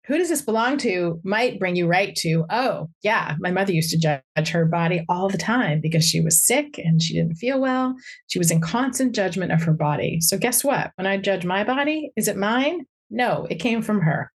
Who 0.06 0.18
does 0.18 0.30
this 0.30 0.42
belong 0.42 0.78
to 0.80 1.20
might 1.24 1.60
bring 1.60 1.76
you 1.76 1.88
right 1.88 2.16
to, 2.18 2.46
oh, 2.50 2.90
yeah, 3.04 3.36
my 3.40 3.52
mother 3.52 3.72
used 3.72 3.92
to 3.92 4.00
judge 4.00 4.50
her 4.50 4.66
body 4.66 5.06
all 5.08 5.30
the 5.30 5.38
time 5.38 5.80
because 5.80 6.04
she 6.04 6.22
was 6.22 6.44
sick 6.44 6.80
and 6.80 7.02
she 7.02 7.14
didn't 7.14 7.36
feel 7.36 7.62
well. 7.62 7.96
She 8.28 8.40
was 8.40 8.50
in 8.50 8.62
constant 8.62 9.14
judgment 9.14 9.52
of 9.52 9.62
her 9.64 9.74
body. 9.74 10.20
So, 10.20 10.38
guess 10.38 10.64
what? 10.64 10.92
When 10.96 11.06
I 11.06 11.18
judge 11.18 11.46
my 11.46 11.64
body, 11.64 12.12
is 12.16 12.28
it 12.28 12.36
mine? 12.36 12.86
No, 13.12 13.46
it 13.50 13.60
came 13.60 13.82
from 13.84 14.02
her. 14.02 14.32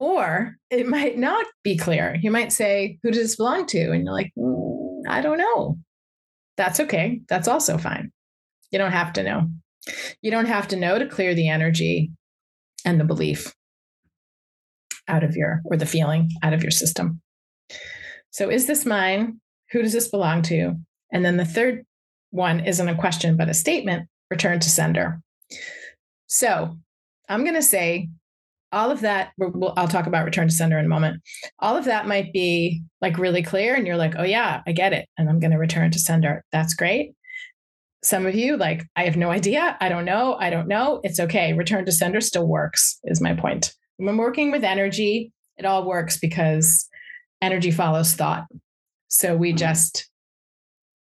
Or 0.00 0.56
it 0.68 0.86
might 0.88 1.16
not 1.16 1.46
be 1.62 1.76
clear. 1.76 2.16
You 2.20 2.32
might 2.32 2.52
say, 2.52 2.98
who 3.02 3.10
does 3.10 3.22
this 3.22 3.36
belong 3.36 3.66
to? 3.66 3.92
And 3.92 4.04
you're 4.04 4.12
like, 4.12 4.32
mm, 4.36 5.02
I 5.08 5.20
don't 5.20 5.38
know. 5.38 5.78
That's 6.56 6.80
okay. 6.80 7.20
That's 7.28 7.48
also 7.48 7.78
fine. 7.78 8.12
You 8.72 8.78
don't 8.78 8.92
have 8.92 9.12
to 9.14 9.22
know. 9.22 9.48
You 10.22 10.30
don't 10.32 10.46
have 10.46 10.68
to 10.68 10.76
know 10.76 10.98
to 10.98 11.06
clear 11.06 11.34
the 11.34 11.48
energy 11.48 12.10
and 12.84 12.98
the 12.98 13.04
belief 13.04 13.54
out 15.08 15.24
of 15.24 15.36
your, 15.36 15.60
or 15.64 15.76
the 15.76 15.86
feeling 15.86 16.30
out 16.42 16.52
of 16.52 16.62
your 16.62 16.70
system. 16.70 17.20
So 18.30 18.50
is 18.50 18.66
this 18.66 18.84
mine? 18.84 19.40
Who 19.70 19.82
does 19.82 19.92
this 19.92 20.08
belong 20.08 20.42
to? 20.42 20.74
And 21.12 21.24
then 21.24 21.36
the 21.36 21.44
third 21.44 21.84
one 22.30 22.60
isn't 22.60 22.88
a 22.88 22.96
question, 22.96 23.36
but 23.36 23.48
a 23.48 23.54
statement 23.54 24.08
return 24.30 24.60
to 24.60 24.68
sender. 24.68 25.20
So 26.26 26.76
I'm 27.28 27.44
going 27.44 27.54
to 27.54 27.62
say 27.62 28.08
all 28.72 28.90
of 28.90 29.02
that, 29.02 29.30
I'll 29.76 29.86
talk 29.86 30.08
about 30.08 30.24
return 30.24 30.48
to 30.48 30.54
sender 30.54 30.78
in 30.78 30.84
a 30.84 30.88
moment. 30.88 31.22
All 31.60 31.76
of 31.76 31.84
that 31.84 32.08
might 32.08 32.32
be 32.32 32.82
like 33.00 33.18
really 33.18 33.42
clear, 33.42 33.76
and 33.76 33.86
you're 33.86 33.96
like, 33.96 34.14
oh, 34.18 34.24
yeah, 34.24 34.62
I 34.66 34.72
get 34.72 34.92
it. 34.92 35.08
And 35.16 35.28
I'm 35.28 35.38
going 35.38 35.52
to 35.52 35.58
return 35.58 35.92
to 35.92 35.98
sender. 36.00 36.42
That's 36.50 36.74
great. 36.74 37.12
Some 38.02 38.26
of 38.26 38.34
you, 38.34 38.56
like, 38.56 38.84
I 38.96 39.04
have 39.04 39.16
no 39.16 39.30
idea. 39.30 39.76
I 39.80 39.88
don't 39.88 40.04
know. 40.04 40.34
I 40.34 40.50
don't 40.50 40.66
know. 40.66 41.00
It's 41.04 41.20
okay. 41.20 41.52
Return 41.52 41.86
to 41.86 41.92
sender 41.92 42.20
still 42.20 42.48
works, 42.48 42.98
is 43.04 43.20
my 43.20 43.34
point. 43.34 43.72
When 43.96 44.16
working 44.16 44.50
with 44.50 44.64
energy, 44.64 45.32
it 45.56 45.64
all 45.64 45.86
works 45.86 46.18
because 46.18 46.88
energy 47.40 47.70
follows 47.70 48.14
thought. 48.14 48.46
So 49.08 49.36
we 49.36 49.50
mm-hmm. 49.50 49.58
just, 49.58 50.08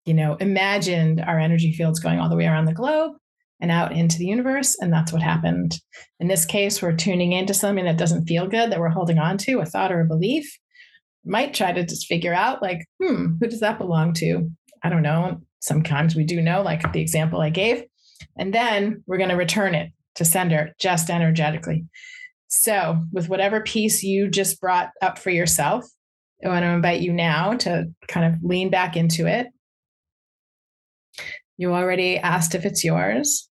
you 0.05 0.13
know, 0.13 0.35
imagined 0.35 1.21
our 1.21 1.39
energy 1.39 1.73
fields 1.73 1.99
going 1.99 2.19
all 2.19 2.29
the 2.29 2.35
way 2.35 2.45
around 2.45 2.65
the 2.65 2.73
globe 2.73 3.13
and 3.59 3.71
out 3.71 3.91
into 3.91 4.17
the 4.19 4.27
universe. 4.27 4.77
And 4.79 4.93
that's 4.93 5.11
what 5.11 5.23
happened. 5.23 5.79
In 6.19 6.27
this 6.27 6.45
case, 6.45 6.81
we're 6.81 6.95
tuning 6.95 7.31
into 7.31 7.53
something 7.53 7.85
that 7.85 7.97
doesn't 7.97 8.27
feel 8.27 8.47
good 8.47 8.71
that 8.71 8.79
we're 8.79 8.89
holding 8.89 9.17
on 9.17 9.37
to, 9.39 9.59
a 9.59 9.65
thought 9.65 9.91
or 9.91 10.01
a 10.01 10.07
belief. 10.07 10.47
Might 11.25 11.53
try 11.53 11.73
to 11.73 11.83
just 11.83 12.07
figure 12.07 12.33
out, 12.33 12.61
like, 12.61 12.85
hmm, 13.01 13.33
who 13.39 13.47
does 13.47 13.59
that 13.61 13.79
belong 13.79 14.13
to? 14.13 14.49
I 14.83 14.89
don't 14.89 15.01
know. 15.01 15.41
Sometimes 15.59 16.15
we 16.15 16.23
do 16.23 16.39
know, 16.39 16.61
like 16.61 16.93
the 16.93 17.01
example 17.01 17.41
I 17.41 17.49
gave. 17.49 17.83
And 18.37 18.53
then 18.53 19.03
we're 19.07 19.17
going 19.17 19.31
to 19.31 19.35
return 19.35 19.73
it 19.75 19.91
to 20.15 20.25
sender 20.25 20.69
just 20.79 21.09
energetically. 21.09 21.85
So, 22.47 23.03
with 23.11 23.29
whatever 23.29 23.61
piece 23.61 24.03
you 24.03 24.29
just 24.29 24.61
brought 24.61 24.91
up 25.01 25.19
for 25.19 25.29
yourself, 25.29 25.85
I 26.43 26.49
want 26.49 26.63
to 26.63 26.69
invite 26.69 27.01
you 27.01 27.11
now 27.11 27.53
to 27.53 27.87
kind 28.07 28.33
of 28.33 28.41
lean 28.43 28.69
back 28.69 28.95
into 28.95 29.27
it. 29.27 29.47
You 31.57 31.73
already 31.73 32.17
asked 32.17 32.55
if 32.55 32.65
it's 32.65 32.83
yours. 32.83 33.49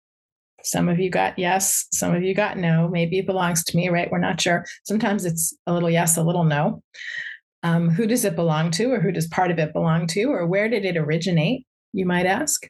Some 0.63 0.89
of 0.89 0.99
you 0.99 1.11
got 1.11 1.39
yes, 1.39 1.87
some 1.93 2.15
of 2.15 2.23
you 2.23 2.35
got 2.35 2.57
no. 2.57 2.89
Maybe 2.89 3.19
it 3.19 3.27
belongs 3.27 3.65
to 3.65 3.77
me, 3.77 3.89
right? 3.89 4.11
We're 4.11 4.19
not 4.19 4.41
sure. 4.41 4.65
Sometimes 4.85 5.25
it's 5.25 5.57
a 5.67 5.73
little 5.73 5.91
yes, 5.91 6.17
a 6.17 6.23
little 6.23 6.45
no. 6.45 6.83
Um, 7.63 7.91
who 7.91 8.07
does 8.07 8.25
it 8.25 8.37
belong 8.37 8.71
to, 8.73 8.93
or 8.93 9.01
who 9.01 9.13
does 9.13 9.27
part 9.27 9.51
of 9.51 9.59
it 9.59 9.73
belong 9.73 10.07
to, 10.09 10.25
or 10.25 10.47
where 10.47 10.69
did 10.69 10.85
it 10.85 10.97
originate? 10.97 11.67
You 11.93 12.07
might 12.07 12.27
ask. 12.27 12.69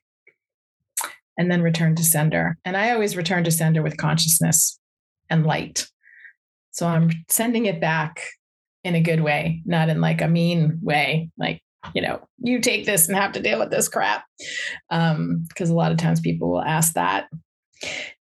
And 1.38 1.50
then 1.50 1.60
return 1.60 1.94
to 1.96 2.02
sender. 2.02 2.56
And 2.64 2.76
I 2.76 2.92
always 2.92 3.16
return 3.16 3.44
to 3.44 3.50
sender 3.50 3.82
with 3.82 3.98
consciousness 3.98 4.78
and 5.28 5.44
light. 5.44 5.86
So 6.76 6.86
I'm 6.86 7.10
sending 7.30 7.64
it 7.64 7.80
back 7.80 8.22
in 8.84 8.94
a 8.94 9.00
good 9.00 9.22
way, 9.22 9.62
not 9.64 9.88
in 9.88 10.02
like 10.02 10.20
a 10.20 10.28
mean 10.28 10.78
way, 10.82 11.30
like, 11.38 11.62
you 11.94 12.02
know, 12.02 12.20
you 12.38 12.60
take 12.60 12.84
this 12.84 13.08
and 13.08 13.16
have 13.16 13.32
to 13.32 13.40
deal 13.40 13.58
with 13.58 13.70
this 13.70 13.88
crap. 13.88 14.24
Um, 14.90 15.46
because 15.48 15.70
a 15.70 15.74
lot 15.74 15.90
of 15.90 15.96
times 15.96 16.20
people 16.20 16.50
will 16.50 16.60
ask 16.60 16.92
that. 16.92 17.28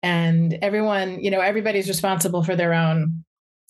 And 0.02 0.58
everyone, 0.60 1.20
you 1.20 1.30
know, 1.30 1.40
everybody's 1.40 1.88
responsible 1.88 2.44
for 2.44 2.54
their 2.54 2.74
own 2.74 3.24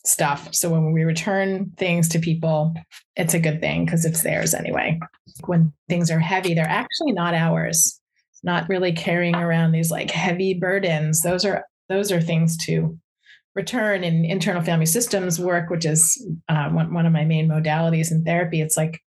stuff. 0.04 0.52
So 0.52 0.70
when 0.70 0.92
we 0.92 1.04
return 1.04 1.70
things 1.76 2.08
to 2.08 2.18
people, 2.18 2.74
it's 3.14 3.34
a 3.34 3.38
good 3.40 3.60
thing 3.60 3.84
because 3.84 4.04
it's 4.04 4.22
theirs 4.22 4.54
anyway. 4.54 4.98
When 5.46 5.72
things 5.88 6.10
are 6.10 6.18
heavy, 6.18 6.52
they're 6.52 6.64
actually 6.64 7.12
not 7.12 7.32
ours. 7.34 8.00
Not 8.42 8.68
really 8.68 8.92
carrying 8.92 9.36
around 9.36 9.70
these 9.70 9.92
like 9.92 10.10
heavy 10.10 10.52
burdens. 10.52 11.22
Those 11.22 11.44
are 11.44 11.64
those 11.88 12.10
are 12.10 12.20
things 12.20 12.56
to 12.66 12.98
return 13.54 14.02
in 14.02 14.24
internal 14.24 14.62
family 14.62 14.86
systems 14.86 15.38
work, 15.38 15.70
which 15.70 15.84
is 15.84 16.26
uh, 16.48 16.68
one, 16.70 16.92
one 16.92 17.06
of 17.06 17.12
my 17.12 17.24
main 17.24 17.48
modalities 17.48 18.10
in 18.10 18.24
therapy. 18.24 18.60
It's 18.60 18.76
like 18.76 19.00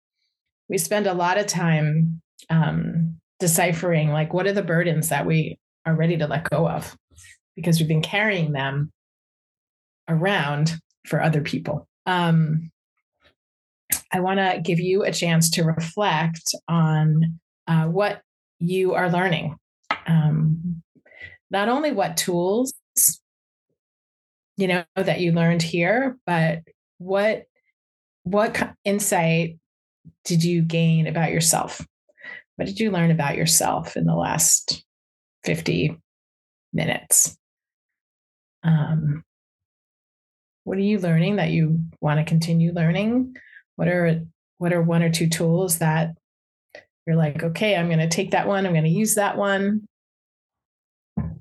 we 0.69 0.79
spend 0.79 1.07
a 1.07 1.15
lot 1.15 1.39
of 1.39 1.47
time 1.47 2.21
um, 2.51 3.19
deciphering 3.41 4.11
like 4.11 4.33
what 4.33 4.47
are 4.47 4.53
the 4.53 4.63
burdens 4.63 5.09
that 5.09 5.27
we 5.27 5.59
are 5.87 5.95
ready 5.95 6.17
to 6.17 6.27
let 6.27 6.49
go 6.51 6.69
of 6.69 6.97
because 7.57 7.79
we've 7.79 7.89
been 7.89 8.03
carrying 8.03 8.53
them 8.53 8.91
around 10.09 10.75
for 11.07 11.23
other 11.23 11.41
people. 11.41 11.87
Um, 12.07 12.71
I 14.13 14.21
want 14.21 14.39
to 14.39 14.61
give 14.63 14.81
you 14.81 15.05
a 15.05 15.13
chance 15.13 15.51
to 15.51 15.65
reflect 15.65 16.55
on 16.69 17.39
uh, 17.67 17.85
what 17.85 18.21
you 18.59 18.95
are 18.95 19.11
learning. 19.11 19.57
Um, 20.07 20.83
not 21.51 21.69
only 21.69 21.93
what 21.93 22.17
tools, 22.17 22.73
you 24.57 24.69
know, 24.69 24.85
that 24.97 25.21
you 25.21 25.33
learned 25.33 25.63
here, 25.63 26.19
but 26.27 26.61
what 26.99 27.45
what 28.23 28.75
insight 28.85 29.59
did 30.25 30.43
you 30.43 30.63
gain 30.63 31.07
about 31.07 31.31
yourself? 31.31 31.87
What 32.57 32.67
did 32.67 32.81
you 32.81 32.91
learn 32.91 33.11
about 33.11 33.37
yourself 33.37 33.97
in 33.97 34.07
the 34.07 34.15
last 34.15 34.85
50 35.45 35.99
minutes? 36.73 37.37
Um, 38.63 39.25
what 40.65 40.79
are 40.79 40.83
you 40.83 40.99
learning 40.99 41.37
that 41.37 41.51
you 41.51 41.81
want 42.01 42.19
to 42.19 42.25
continue 42.25 42.73
learning 42.73 43.37
what 43.77 43.89
are 43.89 44.23
what 44.59 44.73
are 44.73 44.83
one 44.83 45.03
or 45.03 45.11
two 45.11 45.29
tools 45.29 45.79
that 45.79 46.15
you're 47.07 47.17
like 47.17 47.43
okay 47.43 47.77
i'm 47.77 47.87
going 47.87 47.99
to 47.99 48.09
take 48.09 48.33
that 48.33 48.49
one 48.49 48.67
i'm 48.67 48.73
going 48.73 48.85
to 48.85 48.91
use 48.91 49.15
that 49.15 49.37
one 49.37 49.87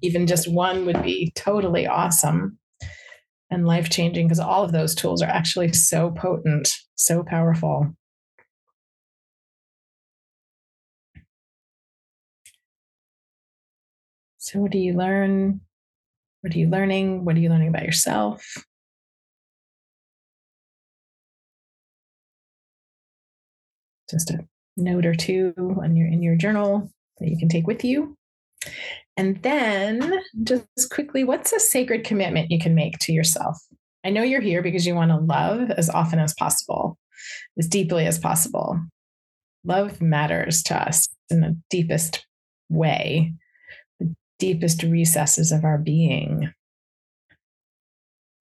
even 0.01 0.27
just 0.27 0.51
one 0.51 0.85
would 0.85 1.01
be 1.01 1.31
totally 1.35 1.87
awesome 1.87 2.57
and 3.53 3.67
life 3.67 3.89
changing 3.89 4.27
because 4.27 4.39
all 4.39 4.63
of 4.63 4.71
those 4.71 4.95
tools 4.95 5.21
are 5.21 5.29
actually 5.29 5.71
so 5.73 6.11
potent 6.11 6.73
so 6.95 7.23
powerful. 7.23 7.95
So 14.37 14.59
what 14.59 14.71
do 14.71 14.77
you 14.77 14.93
learn? 14.93 15.61
What 16.41 16.53
are 16.53 16.59
you 16.59 16.67
learning? 16.67 17.25
What 17.25 17.35
are 17.35 17.39
you 17.39 17.49
learning 17.49 17.69
about 17.69 17.85
yourself? 17.85 18.45
Just 24.09 24.31
a 24.31 24.45
note 24.75 25.05
or 25.05 25.15
two 25.15 25.53
on 25.81 25.95
your 25.95 26.07
in 26.07 26.21
your 26.21 26.35
journal 26.35 26.91
that 27.19 27.29
you 27.29 27.37
can 27.37 27.49
take 27.49 27.67
with 27.67 27.83
you. 27.83 28.17
And 29.15 29.41
then 29.43 30.19
just 30.43 30.89
quickly, 30.91 31.23
what's 31.23 31.53
a 31.53 31.59
sacred 31.59 32.03
commitment 32.03 32.51
you 32.51 32.59
can 32.59 32.73
make 32.73 32.97
to 32.99 33.13
yourself? 33.13 33.57
I 34.03 34.09
know 34.09 34.23
you're 34.23 34.41
here 34.41 34.61
because 34.61 34.85
you 34.85 34.95
want 34.95 35.11
to 35.11 35.17
love 35.17 35.71
as 35.71 35.89
often 35.89 36.19
as 36.19 36.33
possible, 36.33 36.97
as 37.57 37.67
deeply 37.67 38.05
as 38.05 38.17
possible. 38.19 38.79
Love 39.63 40.01
matters 40.01 40.63
to 40.63 40.75
us 40.75 41.07
in 41.29 41.41
the 41.41 41.57
deepest 41.69 42.25
way, 42.69 43.33
the 43.99 44.13
deepest 44.39 44.83
recesses 44.83 45.51
of 45.51 45.63
our 45.63 45.77
being. 45.77 46.51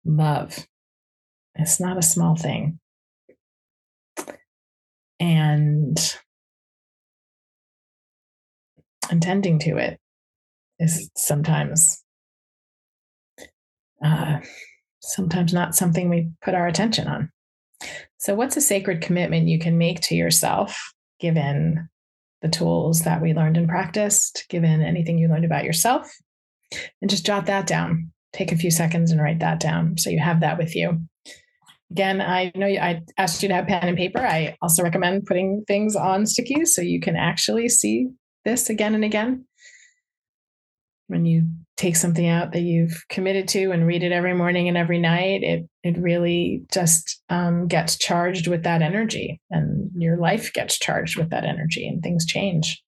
Love. 0.05 0.67
It's 1.55 1.79
not 1.79 1.97
a 1.97 2.01
small 2.01 2.35
thing 2.35 2.79
and 5.21 6.17
attending 9.11 9.59
to 9.59 9.77
it 9.77 10.00
is 10.81 11.09
sometimes 11.15 12.03
uh, 14.03 14.39
sometimes 14.99 15.53
not 15.53 15.75
something 15.75 16.09
we 16.09 16.29
put 16.43 16.55
our 16.55 16.67
attention 16.67 17.07
on 17.07 17.31
so 18.17 18.35
what's 18.35 18.57
a 18.57 18.61
sacred 18.61 19.01
commitment 19.01 19.47
you 19.47 19.59
can 19.59 19.77
make 19.77 20.01
to 20.01 20.15
yourself 20.15 20.93
given 21.19 21.87
the 22.41 22.49
tools 22.49 23.03
that 23.03 23.21
we 23.21 23.33
learned 23.33 23.57
and 23.57 23.69
practiced 23.69 24.45
given 24.49 24.81
anything 24.81 25.17
you 25.17 25.27
learned 25.27 25.45
about 25.45 25.63
yourself 25.63 26.11
and 27.01 27.09
just 27.09 27.25
jot 27.25 27.45
that 27.45 27.67
down 27.67 28.11
take 28.33 28.51
a 28.51 28.57
few 28.57 28.71
seconds 28.71 29.11
and 29.11 29.21
write 29.21 29.39
that 29.39 29.59
down 29.59 29.97
so 29.97 30.09
you 30.09 30.19
have 30.19 30.39
that 30.39 30.57
with 30.57 30.75
you 30.75 30.99
Again, 31.91 32.21
I 32.21 32.53
know 32.55 32.67
I 32.67 33.01
asked 33.17 33.43
you 33.43 33.49
to 33.49 33.55
have 33.55 33.67
pen 33.67 33.89
and 33.89 33.97
paper. 33.97 34.19
I 34.19 34.55
also 34.61 34.81
recommend 34.81 35.25
putting 35.25 35.65
things 35.67 35.93
on 35.93 36.23
stickies 36.23 36.67
so 36.67 36.81
you 36.81 37.01
can 37.01 37.17
actually 37.17 37.67
see 37.67 38.07
this 38.45 38.69
again 38.69 38.95
and 38.95 39.03
again. 39.03 39.45
When 41.11 41.25
you 41.25 41.49
take 41.75 41.97
something 41.97 42.27
out 42.27 42.53
that 42.53 42.61
you've 42.61 43.03
committed 43.09 43.49
to 43.49 43.71
and 43.71 43.85
read 43.85 44.01
it 44.01 44.13
every 44.13 44.33
morning 44.33 44.69
and 44.69 44.77
every 44.77 44.97
night, 44.97 45.43
it 45.43 45.67
it 45.83 45.97
really 45.97 46.63
just 46.71 47.21
um, 47.27 47.67
gets 47.67 47.97
charged 47.97 48.47
with 48.47 48.63
that 48.63 48.81
energy, 48.81 49.41
and 49.49 49.91
your 49.95 50.15
life 50.17 50.53
gets 50.53 50.79
charged 50.79 51.17
with 51.17 51.31
that 51.31 51.43
energy, 51.43 51.85
and 51.85 52.01
things 52.01 52.25
change. 52.25 52.81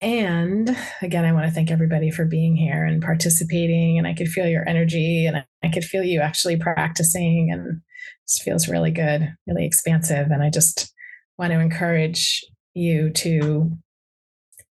And 0.00 0.76
again, 1.00 1.24
I 1.24 1.32
want 1.32 1.46
to 1.46 1.52
thank 1.52 1.70
everybody 1.70 2.10
for 2.10 2.24
being 2.26 2.56
here 2.56 2.84
and 2.84 3.02
participating. 3.02 3.96
And 3.96 4.06
I 4.06 4.12
could 4.12 4.28
feel 4.28 4.46
your 4.46 4.68
energy 4.68 5.24
and 5.24 5.44
I 5.64 5.68
could 5.68 5.84
feel 5.84 6.02
you 6.02 6.20
actually 6.20 6.58
practicing. 6.58 7.50
And 7.50 7.80
this 8.26 8.40
feels 8.42 8.68
really 8.68 8.90
good, 8.90 9.34
really 9.46 9.64
expansive. 9.64 10.30
And 10.30 10.42
I 10.42 10.50
just 10.50 10.92
want 11.38 11.52
to 11.52 11.60
encourage 11.60 12.44
you 12.74 13.10
to 13.10 13.70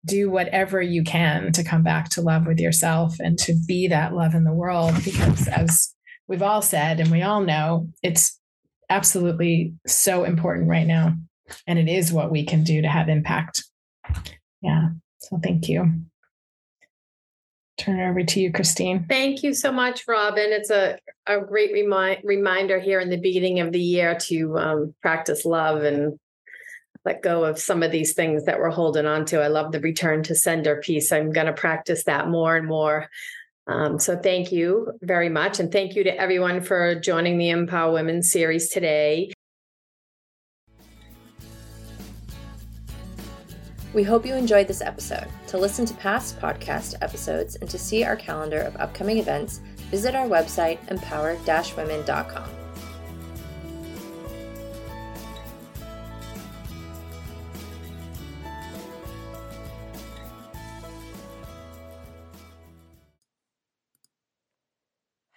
do 0.05 0.31
whatever 0.31 0.81
you 0.81 1.03
can 1.03 1.53
to 1.53 1.65
come 1.65 1.83
back 1.83 2.09
to 2.11 2.23
love 2.23 2.47
with 2.47 2.59
yourself 2.59 3.17
and 3.19 3.39
to 3.39 3.55
be 3.67 3.89
that 3.89 4.15
love 4.15 4.35
in 4.35 4.45
the 4.45 4.53
world. 4.53 4.95
Because 5.05 5.49
as 5.49 5.95
we've 6.29 6.43
all 6.43 6.63
said, 6.63 7.01
and 7.01 7.11
we 7.11 7.23
all 7.23 7.41
know, 7.41 7.89
it's 8.03 8.39
absolutely 8.91 9.75
so 9.87 10.25
important 10.25 10.69
right 10.69 10.87
now. 10.87 11.15
And 11.67 11.79
it 11.79 11.89
is 11.89 12.13
what 12.13 12.31
we 12.31 12.45
can 12.45 12.63
do 12.63 12.83
to 12.83 12.89
have 12.89 13.09
impact. 13.09 13.65
Yeah. 14.63 14.91
So 15.19 15.39
thank 15.43 15.69
you. 15.69 16.03
Turn 17.79 18.01
it 18.01 18.09
over 18.09 18.25
to 18.25 18.41
you, 18.41 18.53
Christine. 18.53 19.07
Thank 19.09 19.43
you 19.43 19.55
so 19.55 19.71
much, 19.71 20.07
Robyn. 20.09 20.51
It's 20.51 20.71
a, 20.71 20.99
a 21.27 21.41
great 21.41 21.73
remind, 21.73 22.21
reminder 22.25 22.81
here 22.81 22.99
in 23.01 23.09
the 23.09 23.21
beginning 23.21 23.61
of 23.61 23.73
the 23.73 23.81
year 23.81 24.17
to 24.23 24.59
um, 24.59 24.95
practice 25.01 25.45
love 25.45 25.85
and 25.85 26.19
let 27.05 27.23
go 27.23 27.45
of 27.45 27.59
some 27.59 27.83
of 27.83 27.93
these 27.93 28.15
things 28.15 28.45
that 28.45 28.59
we're 28.59 28.71
holding 28.71 29.07
on 29.07 29.25
to. 29.27 29.41
I 29.41 29.49
love 29.49 29.73
the 29.73 29.81
return 29.81 30.23
to 30.25 30.35
sender 30.35 30.77
piece. 30.77 31.13
I'm 31.13 31.33
going 31.33 31.47
to 31.47 31.53
practice 31.53 32.05
that 32.05 32.29
more 32.29 32.57
and 32.57 32.67
more. 32.67 33.09
Um, 33.67 33.99
so 33.99 34.17
thank 34.17 34.51
you 34.51 34.93
very 35.03 35.29
much. 35.29 35.61
And 35.61 35.71
thank 35.71 35.95
you 35.95 36.05
to 36.05 36.17
everyone 36.19 36.63
for 36.63 36.95
joining 36.95 37.39
the 37.39 37.51
Empower 37.51 37.93
Women 37.93 38.23
series 38.23 38.71
today. 38.71 39.31
We 43.95 44.03
hope 44.03 44.27
you 44.27 44.35
enjoyed 44.35 44.69
this 44.69 44.83
episode. 44.83 45.27
To 45.49 45.59
listen 45.59 45.87
to 45.87 45.95
past 45.95 46.39
podcast 46.39 46.95
episodes 47.01 47.57
and 47.57 47.69
to 47.71 47.79
see 47.79 48.05
our 48.05 48.17
calendar 48.17 48.61
of 48.61 48.77
upcoming 48.77 49.19
events, 49.19 49.61
visit 49.91 50.15
our 50.15 50.27
website, 50.27 50.79
empower-women.com. 50.91 52.58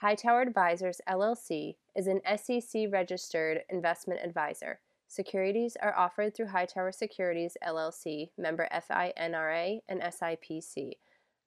Hightower 0.01 0.41
Advisors 0.41 0.99
LLC 1.07 1.75
is 1.95 2.07
an 2.07 2.21
SEC 2.35 2.87
registered 2.91 3.61
investment 3.69 4.21
advisor. 4.23 4.79
Securities 5.07 5.77
are 5.79 5.95
offered 5.95 6.33
through 6.33 6.47
Hightower 6.47 6.91
Securities 6.91 7.55
LLC, 7.63 8.31
member 8.35 8.67
FINRA 8.73 9.81
and 9.87 10.01
SIPC. 10.01 10.93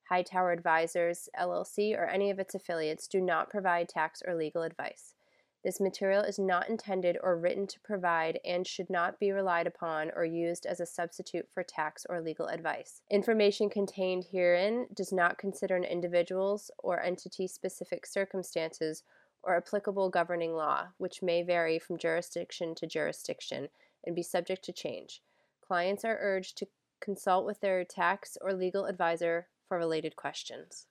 Hightower 0.07 0.53
Advisors 0.53 1.27
LLC 1.37 1.97
or 1.97 2.05
any 2.05 2.31
of 2.31 2.39
its 2.39 2.55
affiliates 2.55 3.09
do 3.09 3.19
not 3.19 3.49
provide 3.49 3.89
tax 3.89 4.21
or 4.25 4.35
legal 4.35 4.61
advice. 4.61 5.14
This 5.65 5.79
material 5.79 6.21
is 6.21 6.37
not 6.37 6.69
intended 6.69 7.17
or 7.23 7.35
written 7.35 7.65
to 7.65 7.79
provide 7.79 8.39
and 8.45 8.67
should 8.67 8.87
not 8.87 9.19
be 9.19 9.31
relied 9.31 9.65
upon 9.65 10.11
or 10.15 10.23
used 10.23 10.67
as 10.67 10.79
a 10.79 10.85
substitute 10.85 11.49
for 11.51 11.63
tax 11.63 12.05
or 12.07 12.21
legal 12.21 12.45
advice. 12.45 13.01
Information 13.09 13.67
contained 13.67 14.25
herein 14.31 14.85
does 14.93 15.11
not 15.11 15.39
consider 15.39 15.75
an 15.75 15.83
individual's 15.83 16.69
or 16.77 17.01
entity 17.01 17.47
specific 17.47 18.05
circumstances 18.05 19.01
or 19.41 19.57
applicable 19.57 20.11
governing 20.11 20.53
law, 20.53 20.89
which 20.99 21.23
may 21.23 21.41
vary 21.41 21.79
from 21.79 21.97
jurisdiction 21.97 22.75
to 22.75 22.85
jurisdiction 22.85 23.69
and 24.05 24.15
be 24.15 24.21
subject 24.21 24.63
to 24.65 24.71
change. 24.71 25.23
Clients 25.65 26.05
are 26.05 26.19
urged 26.21 26.59
to 26.59 26.67
consult 27.01 27.43
with 27.43 27.61
their 27.61 27.83
tax 27.83 28.37
or 28.39 28.53
legal 28.53 28.85
advisor 28.85 29.47
for 29.67 29.79
related 29.79 30.15
questions. 30.15 30.85